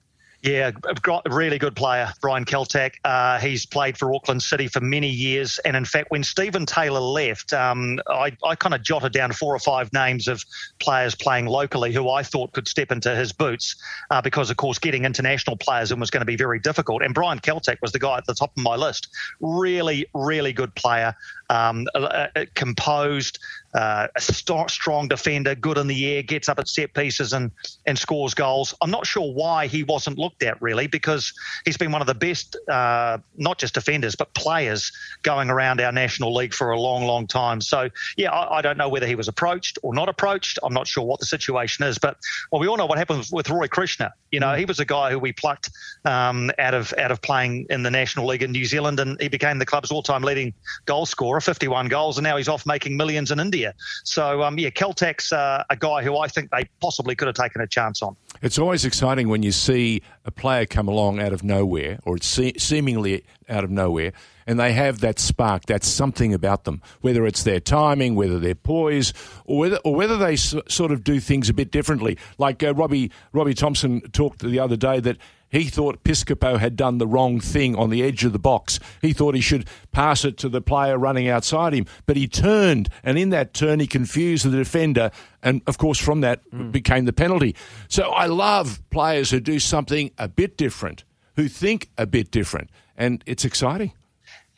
Yeah, 0.41 0.71
a 0.85 1.29
really 1.29 1.57
good 1.57 1.75
player, 1.75 2.13
Brian 2.21 2.45
Kaltak. 2.45 2.93
Uh, 3.03 3.39
he's 3.39 3.65
played 3.65 3.97
for 3.97 4.13
Auckland 4.15 4.41
City 4.41 4.69
for 4.69 4.79
many 4.79 5.09
years. 5.09 5.59
And 5.65 5.75
in 5.75 5.83
fact, 5.83 6.11
when 6.11 6.23
Stephen 6.23 6.65
Taylor 6.65 7.01
left, 7.01 7.51
um, 7.51 7.99
I, 8.07 8.37
I 8.45 8.55
kind 8.55 8.73
of 8.73 8.81
jotted 8.81 9.11
down 9.11 9.33
four 9.33 9.53
or 9.53 9.59
five 9.59 9.91
names 9.91 10.29
of 10.29 10.45
players 10.79 11.13
playing 11.13 11.47
locally 11.47 11.91
who 11.91 12.09
I 12.09 12.23
thought 12.23 12.53
could 12.53 12.69
step 12.69 12.89
into 12.89 13.13
his 13.17 13.33
boots 13.33 13.75
uh, 14.11 14.21
because, 14.21 14.49
of 14.49 14.55
course, 14.55 14.79
getting 14.79 15.03
international 15.03 15.57
players 15.57 15.91
in 15.91 15.99
was 15.99 16.09
going 16.09 16.21
to 16.21 16.25
be 16.25 16.37
very 16.37 16.59
difficult. 16.59 17.03
And 17.03 17.13
Brian 17.13 17.39
Kaltak 17.39 17.81
was 17.81 17.91
the 17.91 17.99
guy 17.99 18.15
at 18.15 18.25
the 18.25 18.33
top 18.33 18.55
of 18.55 18.63
my 18.63 18.77
list. 18.77 19.09
Really, 19.41 20.05
really 20.13 20.53
good 20.53 20.73
player, 20.73 21.15
um, 21.49 21.87
uh, 21.95 22.27
composed, 22.55 23.39
uh, 23.73 24.07
a 24.15 24.21
st- 24.21 24.69
strong 24.69 25.07
defender, 25.07 25.55
good 25.55 25.77
in 25.77 25.87
the 25.87 26.13
air, 26.13 26.21
gets 26.23 26.49
up 26.49 26.59
at 26.59 26.67
set 26.67 26.93
pieces 26.93 27.33
and, 27.33 27.51
and 27.85 27.97
scores 27.97 28.33
goals. 28.33 28.73
I'm 28.81 28.91
not 28.91 29.05
sure 29.05 29.31
why 29.31 29.67
he 29.67 29.83
wasn't 29.83 30.17
looked 30.17 30.43
at 30.43 30.61
really 30.61 30.87
because 30.87 31.33
he's 31.65 31.77
been 31.77 31.91
one 31.91 32.01
of 32.01 32.07
the 32.07 32.15
best, 32.15 32.57
uh, 32.67 33.17
not 33.37 33.57
just 33.57 33.73
defenders, 33.73 34.15
but 34.15 34.33
players 34.33 34.91
going 35.23 35.49
around 35.49 35.81
our 35.81 35.91
national 35.91 36.33
league 36.33 36.53
for 36.53 36.71
a 36.71 36.79
long, 36.79 37.03
long 37.05 37.27
time. 37.27 37.61
So, 37.61 37.89
yeah, 38.17 38.31
I, 38.31 38.57
I 38.57 38.61
don't 38.61 38.77
know 38.77 38.89
whether 38.89 39.07
he 39.07 39.15
was 39.15 39.27
approached 39.27 39.77
or 39.83 39.93
not 39.93 40.09
approached. 40.09 40.59
I'm 40.63 40.73
not 40.73 40.87
sure 40.87 41.03
what 41.03 41.19
the 41.19 41.25
situation 41.25 41.85
is. 41.85 41.97
But, 41.97 42.17
well, 42.51 42.61
we 42.61 42.67
all 42.67 42.77
know 42.77 42.85
what 42.85 42.97
happened 42.97 43.27
with 43.31 43.49
Roy 43.49 43.67
Krishna. 43.67 44.13
You 44.31 44.39
know, 44.39 44.47
mm. 44.47 44.59
he 44.59 44.65
was 44.65 44.79
a 44.79 44.85
guy 44.85 45.11
who 45.11 45.19
we 45.19 45.31
plucked 45.31 45.69
um, 46.05 46.51
out 46.59 46.73
of 46.73 46.93
out 46.97 47.11
of 47.11 47.21
playing 47.21 47.67
in 47.69 47.83
the 47.83 47.91
National 47.91 48.25
League 48.27 48.43
in 48.43 48.51
New 48.51 48.65
Zealand, 48.65 48.99
and 48.99 49.19
he 49.21 49.27
became 49.27 49.59
the 49.59 49.65
club's 49.65 49.91
all-time 49.91 50.23
leading 50.23 50.53
goal 50.85 51.05
scorer, 51.05 51.38
51 51.41 51.87
goals, 51.87 52.17
and 52.17 52.23
now 52.23 52.37
he's 52.37 52.47
off 52.47 52.65
making 52.65 52.97
millions 52.97 53.31
in 53.31 53.39
India. 53.39 53.73
So, 54.03 54.43
um, 54.43 54.57
yeah, 54.57 54.69
Kaltak's 54.69 55.31
uh, 55.31 55.63
a 55.69 55.75
guy 55.75 56.03
who 56.03 56.17
I 56.17 56.27
think 56.27 56.51
they 56.51 56.67
possibly 56.81 57.15
could 57.15 57.27
have 57.27 57.35
taken 57.35 57.61
a 57.61 57.67
chance 57.67 58.01
on. 58.01 58.15
It's 58.41 58.57
always 58.57 58.85
exciting 58.85 59.29
when 59.29 59.43
you 59.43 59.51
see 59.51 60.01
a 60.25 60.31
player 60.31 60.65
come 60.65 60.87
along 60.87 61.19
out 61.19 61.33
of 61.33 61.43
nowhere, 61.43 61.99
or 62.05 62.17
se- 62.19 62.57
seemingly 62.57 63.23
out 63.47 63.63
of 63.63 63.69
nowhere, 63.71 64.13
and 64.47 64.59
they 64.59 64.73
have 64.73 64.99
that 65.01 65.19
spark, 65.19 65.65
that 65.65 65.83
something 65.83 66.33
about 66.33 66.63
them, 66.63 66.81
whether 67.01 67.25
it's 67.25 67.43
their 67.43 67.59
timing, 67.59 68.15
whether 68.15 68.39
they're 68.39 68.55
poise, 68.55 69.13
or 69.45 69.59
whether, 69.59 69.77
or 69.83 69.95
whether 69.95 70.17
they 70.17 70.33
s- 70.33 70.55
sort 70.67 70.91
of 70.91 71.03
do 71.03 71.19
things 71.19 71.49
a 71.49 71.53
bit 71.53 71.71
differently. 71.71 72.17
Like 72.37 72.63
uh, 72.63 72.73
Robbie, 72.73 73.11
Robbie 73.33 73.53
Thompson 73.53 74.01
talked 74.11 74.39
the 74.39 74.59
other 74.59 74.77
day 74.77 74.99
that 75.01 75.17
he 75.49 75.65
thought 75.65 76.03
Piscopo 76.03 76.59
had 76.59 76.75
done 76.75 76.97
the 76.97 77.07
wrong 77.07 77.39
thing 77.39 77.75
on 77.75 77.89
the 77.89 78.03
edge 78.03 78.23
of 78.23 78.33
the 78.33 78.39
box. 78.39 78.79
He 79.01 79.13
thought 79.13 79.35
he 79.35 79.41
should 79.41 79.67
pass 79.91 80.23
it 80.23 80.37
to 80.37 80.49
the 80.49 80.61
player 80.61 80.97
running 80.97 81.27
outside 81.27 81.73
him, 81.73 81.85
but 82.05 82.17
he 82.17 82.27
turned, 82.27 82.89
and 83.03 83.17
in 83.17 83.29
that 83.29 83.53
turn, 83.53 83.79
he 83.79 83.87
confused 83.87 84.45
the 84.45 84.55
defender, 84.55 85.11
and 85.41 85.61
of 85.67 85.77
course, 85.77 85.99
from 85.99 86.21
that 86.21 86.41
mm. 86.51 86.71
became 86.71 87.05
the 87.05 87.13
penalty. 87.13 87.55
So 87.87 88.09
I 88.11 88.27
love 88.27 88.81
players 88.89 89.31
who 89.31 89.39
do 89.39 89.59
something 89.59 90.11
a 90.17 90.27
bit 90.27 90.57
different, 90.57 91.03
who 91.35 91.47
think 91.47 91.89
a 91.97 92.05
bit 92.05 92.31
different, 92.31 92.69
and 92.95 93.23
it's 93.25 93.45
exciting. 93.45 93.93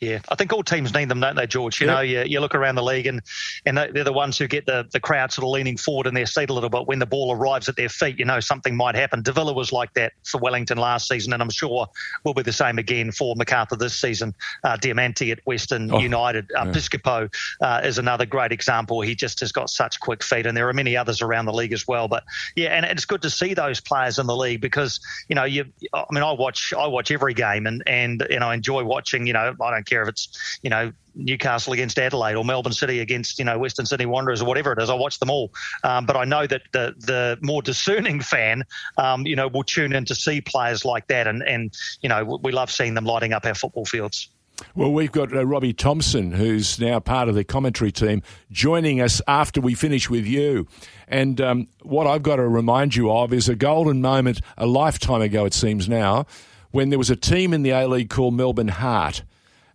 Yeah, 0.02 0.18
I 0.28 0.34
think 0.34 0.52
all 0.52 0.64
teams 0.64 0.92
need 0.92 1.08
them, 1.08 1.20
don't 1.20 1.36
they, 1.36 1.46
George? 1.46 1.80
You 1.80 1.86
know, 1.86 2.00
you, 2.00 2.24
you 2.26 2.40
look 2.40 2.56
around 2.56 2.74
the 2.74 2.82
league 2.82 3.06
and, 3.06 3.22
and 3.64 3.76
they're 3.78 4.02
the 4.02 4.12
ones 4.12 4.36
who 4.36 4.48
get 4.48 4.66
the, 4.66 4.84
the 4.90 4.98
crowd 4.98 5.30
sort 5.30 5.44
of 5.44 5.50
leaning 5.50 5.76
forward 5.76 6.08
in 6.08 6.14
their 6.14 6.26
seat 6.26 6.50
a 6.50 6.52
little 6.52 6.70
bit 6.70 6.88
when 6.88 6.98
the 6.98 7.06
ball 7.06 7.32
arrives 7.32 7.68
at 7.68 7.76
their 7.76 7.88
feet. 7.88 8.18
You 8.18 8.24
know, 8.24 8.40
something 8.40 8.74
might 8.74 8.96
happen. 8.96 9.22
Davila 9.22 9.52
was 9.52 9.70
like 9.70 9.94
that 9.94 10.14
for 10.24 10.38
Wellington 10.38 10.76
last 10.76 11.06
season, 11.06 11.32
and 11.32 11.40
I'm 11.40 11.50
sure 11.50 11.86
will 12.24 12.34
be 12.34 12.42
the 12.42 12.52
same 12.52 12.80
again 12.80 13.12
for 13.12 13.36
Macarthur 13.36 13.76
this 13.76 13.94
season. 13.94 14.34
Uh, 14.64 14.76
Diamanti 14.76 15.30
at 15.30 15.38
Western 15.46 15.88
oh, 15.92 16.00
United. 16.00 16.50
Uh, 16.50 16.64
yeah. 16.64 16.72
Piscopo 16.72 17.32
uh, 17.60 17.80
is 17.84 17.98
another 17.98 18.26
great 18.26 18.50
example. 18.50 19.02
He 19.02 19.14
just 19.14 19.38
has 19.38 19.52
got 19.52 19.70
such 19.70 20.00
quick 20.00 20.24
feet, 20.24 20.46
and 20.46 20.56
there 20.56 20.68
are 20.68 20.72
many 20.72 20.96
others 20.96 21.22
around 21.22 21.44
the 21.44 21.52
league 21.52 21.72
as 21.72 21.86
well. 21.86 22.08
But 22.08 22.24
yeah, 22.56 22.70
and 22.70 22.84
it's 22.86 23.04
good 23.04 23.22
to 23.22 23.30
see 23.30 23.54
those 23.54 23.80
players 23.80 24.18
in 24.18 24.26
the 24.26 24.36
league 24.36 24.62
because, 24.62 24.98
you 25.28 25.36
know, 25.36 25.44
you, 25.44 25.66
I 25.94 26.06
mean, 26.10 26.24
I 26.24 26.32
watch 26.32 26.74
I 26.76 26.88
watch 26.88 27.12
every 27.12 27.34
game 27.34 27.68
and, 27.68 27.84
and, 27.86 28.20
and 28.22 28.42
I 28.42 28.54
enjoy 28.54 28.82
watching, 28.82 29.28
you 29.28 29.32
know, 29.32 29.54
I 29.62 29.70
don't 29.70 29.91
care 29.92 30.08
it's 30.08 30.58
you 30.62 30.70
know 30.70 30.92
Newcastle 31.14 31.72
against 31.72 31.98
Adelaide 31.98 32.36
or 32.36 32.44
Melbourne 32.44 32.72
City 32.72 33.00
against 33.00 33.38
you 33.38 33.44
know 33.44 33.58
Western 33.58 33.86
Sydney 33.86 34.06
Wanderers 34.06 34.40
or 34.40 34.46
whatever 34.46 34.72
it 34.72 34.80
is. 34.80 34.88
I 34.88 34.94
watch 34.94 35.18
them 35.18 35.30
all, 35.30 35.52
um, 35.84 36.06
but 36.06 36.16
I 36.16 36.24
know 36.24 36.46
that 36.46 36.62
the 36.72 36.94
the 36.98 37.38
more 37.42 37.62
discerning 37.62 38.20
fan, 38.32 38.64
um, 38.96 39.26
you 39.26 39.36
know, 39.36 39.48
will 39.48 39.64
tune 39.64 39.92
in 39.92 40.04
to 40.06 40.14
see 40.14 40.40
players 40.40 40.84
like 40.84 41.08
that, 41.08 41.26
and 41.26 41.42
and 41.42 41.74
you 42.00 42.08
know 42.08 42.38
we 42.42 42.52
love 42.52 42.70
seeing 42.70 42.94
them 42.94 43.04
lighting 43.04 43.32
up 43.32 43.44
our 43.44 43.54
football 43.54 43.84
fields. 43.84 44.28
Well, 44.76 44.92
we've 44.92 45.10
got 45.10 45.34
uh, 45.34 45.44
Robbie 45.44 45.72
Thompson, 45.72 46.32
who's 46.32 46.78
now 46.78 47.00
part 47.00 47.28
of 47.28 47.34
the 47.34 47.42
commentary 47.42 47.90
team, 47.90 48.22
joining 48.52 49.00
us 49.00 49.20
after 49.26 49.60
we 49.60 49.74
finish 49.74 50.08
with 50.08 50.24
you. 50.24 50.68
And 51.08 51.40
um, 51.40 51.68
what 51.82 52.06
I've 52.06 52.22
got 52.22 52.36
to 52.36 52.46
remind 52.46 52.94
you 52.94 53.10
of 53.10 53.32
is 53.32 53.48
a 53.48 53.56
golden 53.56 54.00
moment 54.00 54.40
a 54.56 54.66
lifetime 54.66 55.20
ago, 55.20 55.46
it 55.46 55.54
seems 55.54 55.88
now, 55.88 56.26
when 56.70 56.90
there 56.90 56.98
was 56.98 57.10
a 57.10 57.16
team 57.16 57.52
in 57.52 57.62
the 57.62 57.70
A 57.70 57.88
League 57.88 58.08
called 58.08 58.34
Melbourne 58.34 58.68
Heart 58.68 59.24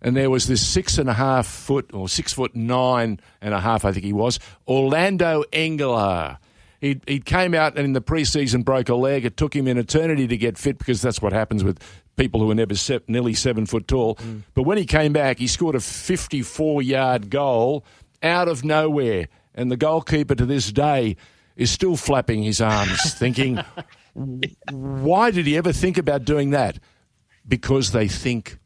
and 0.02 0.16
there 0.16 0.30
was 0.30 0.48
this 0.48 0.66
six 0.66 0.98
and 0.98 1.10
a 1.10 1.14
half 1.14 1.48
foot 1.48 1.90
or 1.94 2.08
six 2.08 2.34
foot 2.34 2.56
nine 2.56 3.20
and 3.42 3.54
a 3.54 3.60
half, 3.60 3.86
I 3.86 3.92
think 3.92 4.06
he 4.06 4.14
was, 4.14 4.40
Orlando 4.68 5.44
Engelaar. 5.52 6.38
He 6.80 7.02
he 7.08 7.20
came 7.20 7.56
out 7.56 7.76
and 7.76 7.86
in 7.86 7.94
the 7.94 8.02
preseason 8.02 8.64
broke 8.64 8.90
a 8.90 8.96
leg. 8.96 9.26
It 9.26 9.36
took 9.36 9.56
him 9.56 9.68
an 9.68 9.78
eternity 9.78 10.28
to 10.28 10.38
get 10.38 10.58
fit 10.58 10.78
because 10.78 11.02
that's 11.02 11.22
what 11.22 11.34
happens 11.34 11.64
with 11.64 11.80
people 12.18 12.40
who 12.40 12.52
are 12.52 12.56
never 12.56 12.76
se- 12.76 13.02
nearly 13.08 13.34
seven 13.34 13.66
foot 13.66 13.88
tall. 13.88 14.16
Mm. 14.16 14.44
But 14.54 14.64
when 14.64 14.78
he 14.78 14.86
came 14.86 15.14
back, 15.14 15.40
he 15.40 15.48
scored 15.48 15.76
a 15.76 15.80
54 15.80 16.82
yard 16.82 17.30
goal 17.30 17.84
out 18.22 18.48
of 18.48 18.64
nowhere, 18.64 19.28
and 19.56 19.72
the 19.72 19.78
goalkeeper 19.78 20.36
to 20.36 20.46
this 20.46 20.72
day 20.72 21.16
is 21.56 21.72
still 21.72 21.96
flapping 21.96 22.44
his 22.44 22.62
arms, 22.62 23.14
thinking, 23.18 23.60
"Why 24.14 25.32
did 25.32 25.48
he 25.48 25.58
ever 25.58 25.74
think 25.74 25.98
about 25.98 26.26
doing 26.26 26.52
that?" 26.52 26.80
Because 27.48 27.92
they 27.92 28.08
think 28.08 28.60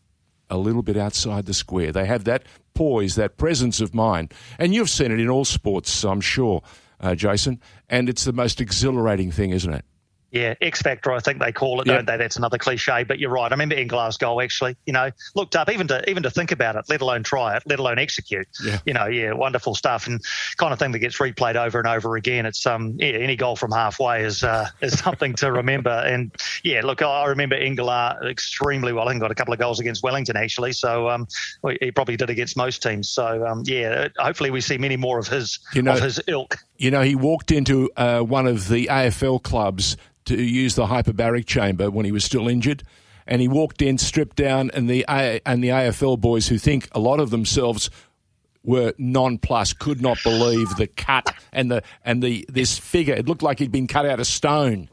a 0.51 0.57
little 0.57 0.83
bit 0.83 0.97
outside 0.97 1.45
the 1.45 1.53
square. 1.53 1.91
They 1.91 2.05
have 2.05 2.25
that 2.25 2.43
poise, 2.75 3.15
that 3.15 3.37
presence 3.37 3.81
of 3.81 3.95
mind. 3.95 4.33
And 4.59 4.75
you've 4.75 4.89
seen 4.89 5.11
it 5.11 5.19
in 5.19 5.29
all 5.29 5.45
sports, 5.45 6.03
I'm 6.03 6.21
sure, 6.21 6.61
uh, 6.99 7.15
Jason. 7.15 7.59
And 7.89 8.09
it's 8.09 8.25
the 8.25 8.33
most 8.33 8.61
exhilarating 8.61 9.31
thing, 9.31 9.51
isn't 9.51 9.73
it? 9.73 9.85
Yeah, 10.31 10.53
X 10.61 10.81
Factor, 10.81 11.11
I 11.11 11.19
think 11.19 11.39
they 11.39 11.51
call 11.51 11.81
it, 11.81 11.87
yep. 11.87 11.97
don't 11.97 12.05
they? 12.05 12.15
That's 12.15 12.37
another 12.37 12.57
cliche, 12.57 13.03
but 13.03 13.19
you're 13.19 13.29
right. 13.29 13.51
I 13.51 13.53
remember 13.53 13.75
in 13.75 13.87
Glasgow 13.87 14.39
actually, 14.39 14.77
you 14.85 14.93
know, 14.93 15.11
looked 15.35 15.57
up 15.57 15.69
even 15.69 15.87
to 15.89 16.09
even 16.09 16.23
to 16.23 16.31
think 16.31 16.53
about 16.53 16.77
it, 16.77 16.85
let 16.87 17.01
alone 17.01 17.23
try 17.23 17.57
it, 17.57 17.63
let 17.65 17.79
alone 17.79 17.99
execute. 17.99 18.47
Yeah. 18.63 18.79
You 18.85 18.93
know, 18.93 19.07
yeah, 19.07 19.33
wonderful 19.33 19.75
stuff 19.75 20.07
and 20.07 20.21
kind 20.55 20.71
of 20.71 20.79
thing 20.79 20.93
that 20.93 20.99
gets 20.99 21.17
replayed 21.17 21.55
over 21.55 21.79
and 21.79 21.87
over 21.87 22.15
again. 22.15 22.45
It's 22.45 22.65
um 22.65 22.95
yeah, 22.97 23.09
any 23.09 23.35
goal 23.35 23.57
from 23.57 23.71
halfway 23.71 24.23
is 24.23 24.41
uh, 24.41 24.69
is 24.81 24.97
something 25.03 25.33
to 25.35 25.51
remember. 25.51 25.89
And 25.89 26.31
yeah, 26.63 26.81
look, 26.81 27.01
I 27.01 27.25
remember 27.25 27.57
Engelaar 27.57 28.29
extremely 28.29 28.93
well. 28.93 29.09
I 29.09 29.11
think 29.11 29.21
got 29.21 29.31
a 29.31 29.35
couple 29.35 29.53
of 29.53 29.59
goals 29.59 29.81
against 29.81 30.01
Wellington 30.01 30.37
actually, 30.37 30.71
so 30.71 31.09
um 31.09 31.27
he 31.81 31.91
probably 31.91 32.15
did 32.15 32.29
against 32.29 32.55
most 32.55 32.81
teams. 32.81 33.09
So 33.09 33.45
um 33.45 33.63
yeah, 33.65 34.07
hopefully 34.17 34.49
we 34.49 34.61
see 34.61 34.77
many 34.77 34.95
more 34.95 35.19
of 35.19 35.27
his 35.27 35.59
you 35.73 35.81
know, 35.81 35.91
of 35.93 36.01
his 36.01 36.21
ilk. 36.27 36.57
You 36.81 36.89
know, 36.89 37.03
he 37.03 37.13
walked 37.13 37.51
into 37.51 37.91
uh, 37.95 38.21
one 38.21 38.47
of 38.47 38.67
the 38.67 38.87
AFL 38.87 39.43
clubs 39.43 39.97
to 40.25 40.41
use 40.41 40.73
the 40.73 40.87
hyperbaric 40.87 41.45
chamber 41.45 41.91
when 41.91 42.07
he 42.07 42.11
was 42.11 42.25
still 42.25 42.47
injured. 42.47 42.81
And 43.27 43.39
he 43.39 43.47
walked 43.47 43.83
in, 43.83 43.99
stripped 43.99 44.35
down, 44.35 44.71
and 44.73 44.89
the 44.89 45.05
and 45.07 45.63
the 45.63 45.67
AFL 45.67 46.19
boys, 46.19 46.47
who 46.47 46.57
think 46.57 46.89
a 46.93 46.99
lot 46.99 47.19
of 47.19 47.29
themselves 47.29 47.91
were 48.63 48.95
nonplussed, 48.97 49.77
could 49.77 50.01
not 50.01 50.17
believe 50.23 50.75
the 50.77 50.87
cut 50.87 51.31
and 51.53 51.69
the 51.69 51.83
and 52.03 52.23
the 52.23 52.47
this 52.49 52.79
figure. 52.79 53.13
It 53.13 53.27
looked 53.27 53.43
like 53.43 53.59
he'd 53.59 53.71
been 53.71 53.85
cut 53.85 54.07
out 54.07 54.19
of 54.19 54.25
stone. 54.25 54.89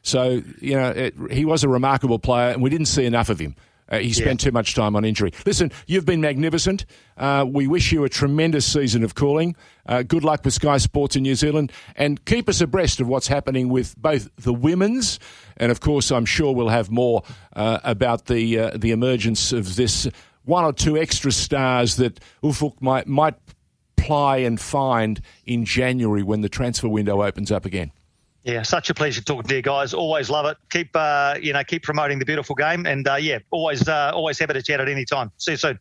So 0.00 0.40
you 0.62 0.74
know, 0.74 0.88
it, 0.88 1.14
he 1.30 1.44
was 1.44 1.64
a 1.64 1.68
remarkable 1.68 2.18
player, 2.18 2.48
and 2.48 2.62
we 2.62 2.70
didn't 2.70 2.86
see 2.86 3.04
enough 3.04 3.28
of 3.28 3.38
him. 3.38 3.56
Uh, 3.88 3.98
he 3.98 4.12
spent 4.12 4.42
yeah. 4.42 4.50
too 4.50 4.52
much 4.52 4.74
time 4.74 4.96
on 4.96 5.04
injury. 5.04 5.32
Listen, 5.44 5.70
you've 5.86 6.04
been 6.04 6.20
magnificent. 6.20 6.84
Uh, 7.16 7.44
we 7.48 7.66
wish 7.66 7.92
you 7.92 8.04
a 8.04 8.08
tremendous 8.08 8.70
season 8.70 9.04
of 9.04 9.14
cooling. 9.14 9.54
Uh, 9.86 10.02
good 10.02 10.24
luck 10.24 10.44
with 10.44 10.54
Sky 10.54 10.78
Sports 10.78 11.16
in 11.16 11.22
New 11.22 11.34
Zealand, 11.34 11.70
and 11.94 12.24
keep 12.24 12.48
us 12.48 12.60
abreast 12.60 13.00
of 13.00 13.08
what's 13.08 13.28
happening 13.28 13.68
with 13.68 13.96
both 13.96 14.28
the 14.36 14.52
women's, 14.52 15.18
and 15.56 15.70
of 15.70 15.80
course, 15.80 16.10
I'm 16.10 16.26
sure 16.26 16.54
we'll 16.54 16.68
have 16.68 16.90
more 16.90 17.22
uh, 17.54 17.78
about 17.84 18.26
the 18.26 18.58
uh, 18.58 18.70
the 18.76 18.90
emergence 18.90 19.52
of 19.52 19.76
this 19.76 20.08
one 20.44 20.64
or 20.64 20.72
two 20.72 20.96
extra 20.96 21.32
stars 21.32 21.96
that 21.96 22.20
Ufuk 22.42 22.80
might 22.80 23.06
might 23.06 23.34
ply 23.96 24.38
and 24.38 24.60
find 24.60 25.20
in 25.44 25.64
January 25.64 26.22
when 26.22 26.40
the 26.40 26.48
transfer 26.48 26.88
window 26.88 27.22
opens 27.22 27.50
up 27.50 27.64
again. 27.64 27.92
Yeah, 28.46 28.62
such 28.62 28.90
a 28.90 28.94
pleasure 28.94 29.22
talking 29.22 29.48
to 29.48 29.56
you 29.56 29.62
guys. 29.62 29.92
Always 29.92 30.30
love 30.30 30.46
it. 30.46 30.56
Keep 30.70 30.90
uh, 30.94 31.34
you 31.42 31.52
know 31.52 31.64
keep 31.64 31.82
promoting 31.82 32.20
the 32.20 32.24
beautiful 32.24 32.54
game, 32.54 32.86
and 32.86 33.06
uh, 33.08 33.16
yeah, 33.16 33.40
always 33.50 33.88
uh, 33.88 34.12
always 34.14 34.38
happy 34.38 34.52
to 34.52 34.62
chat 34.62 34.80
at 34.80 34.88
any 34.88 35.04
time. 35.04 35.32
See 35.36 35.50
you 35.50 35.56
soon. 35.56 35.80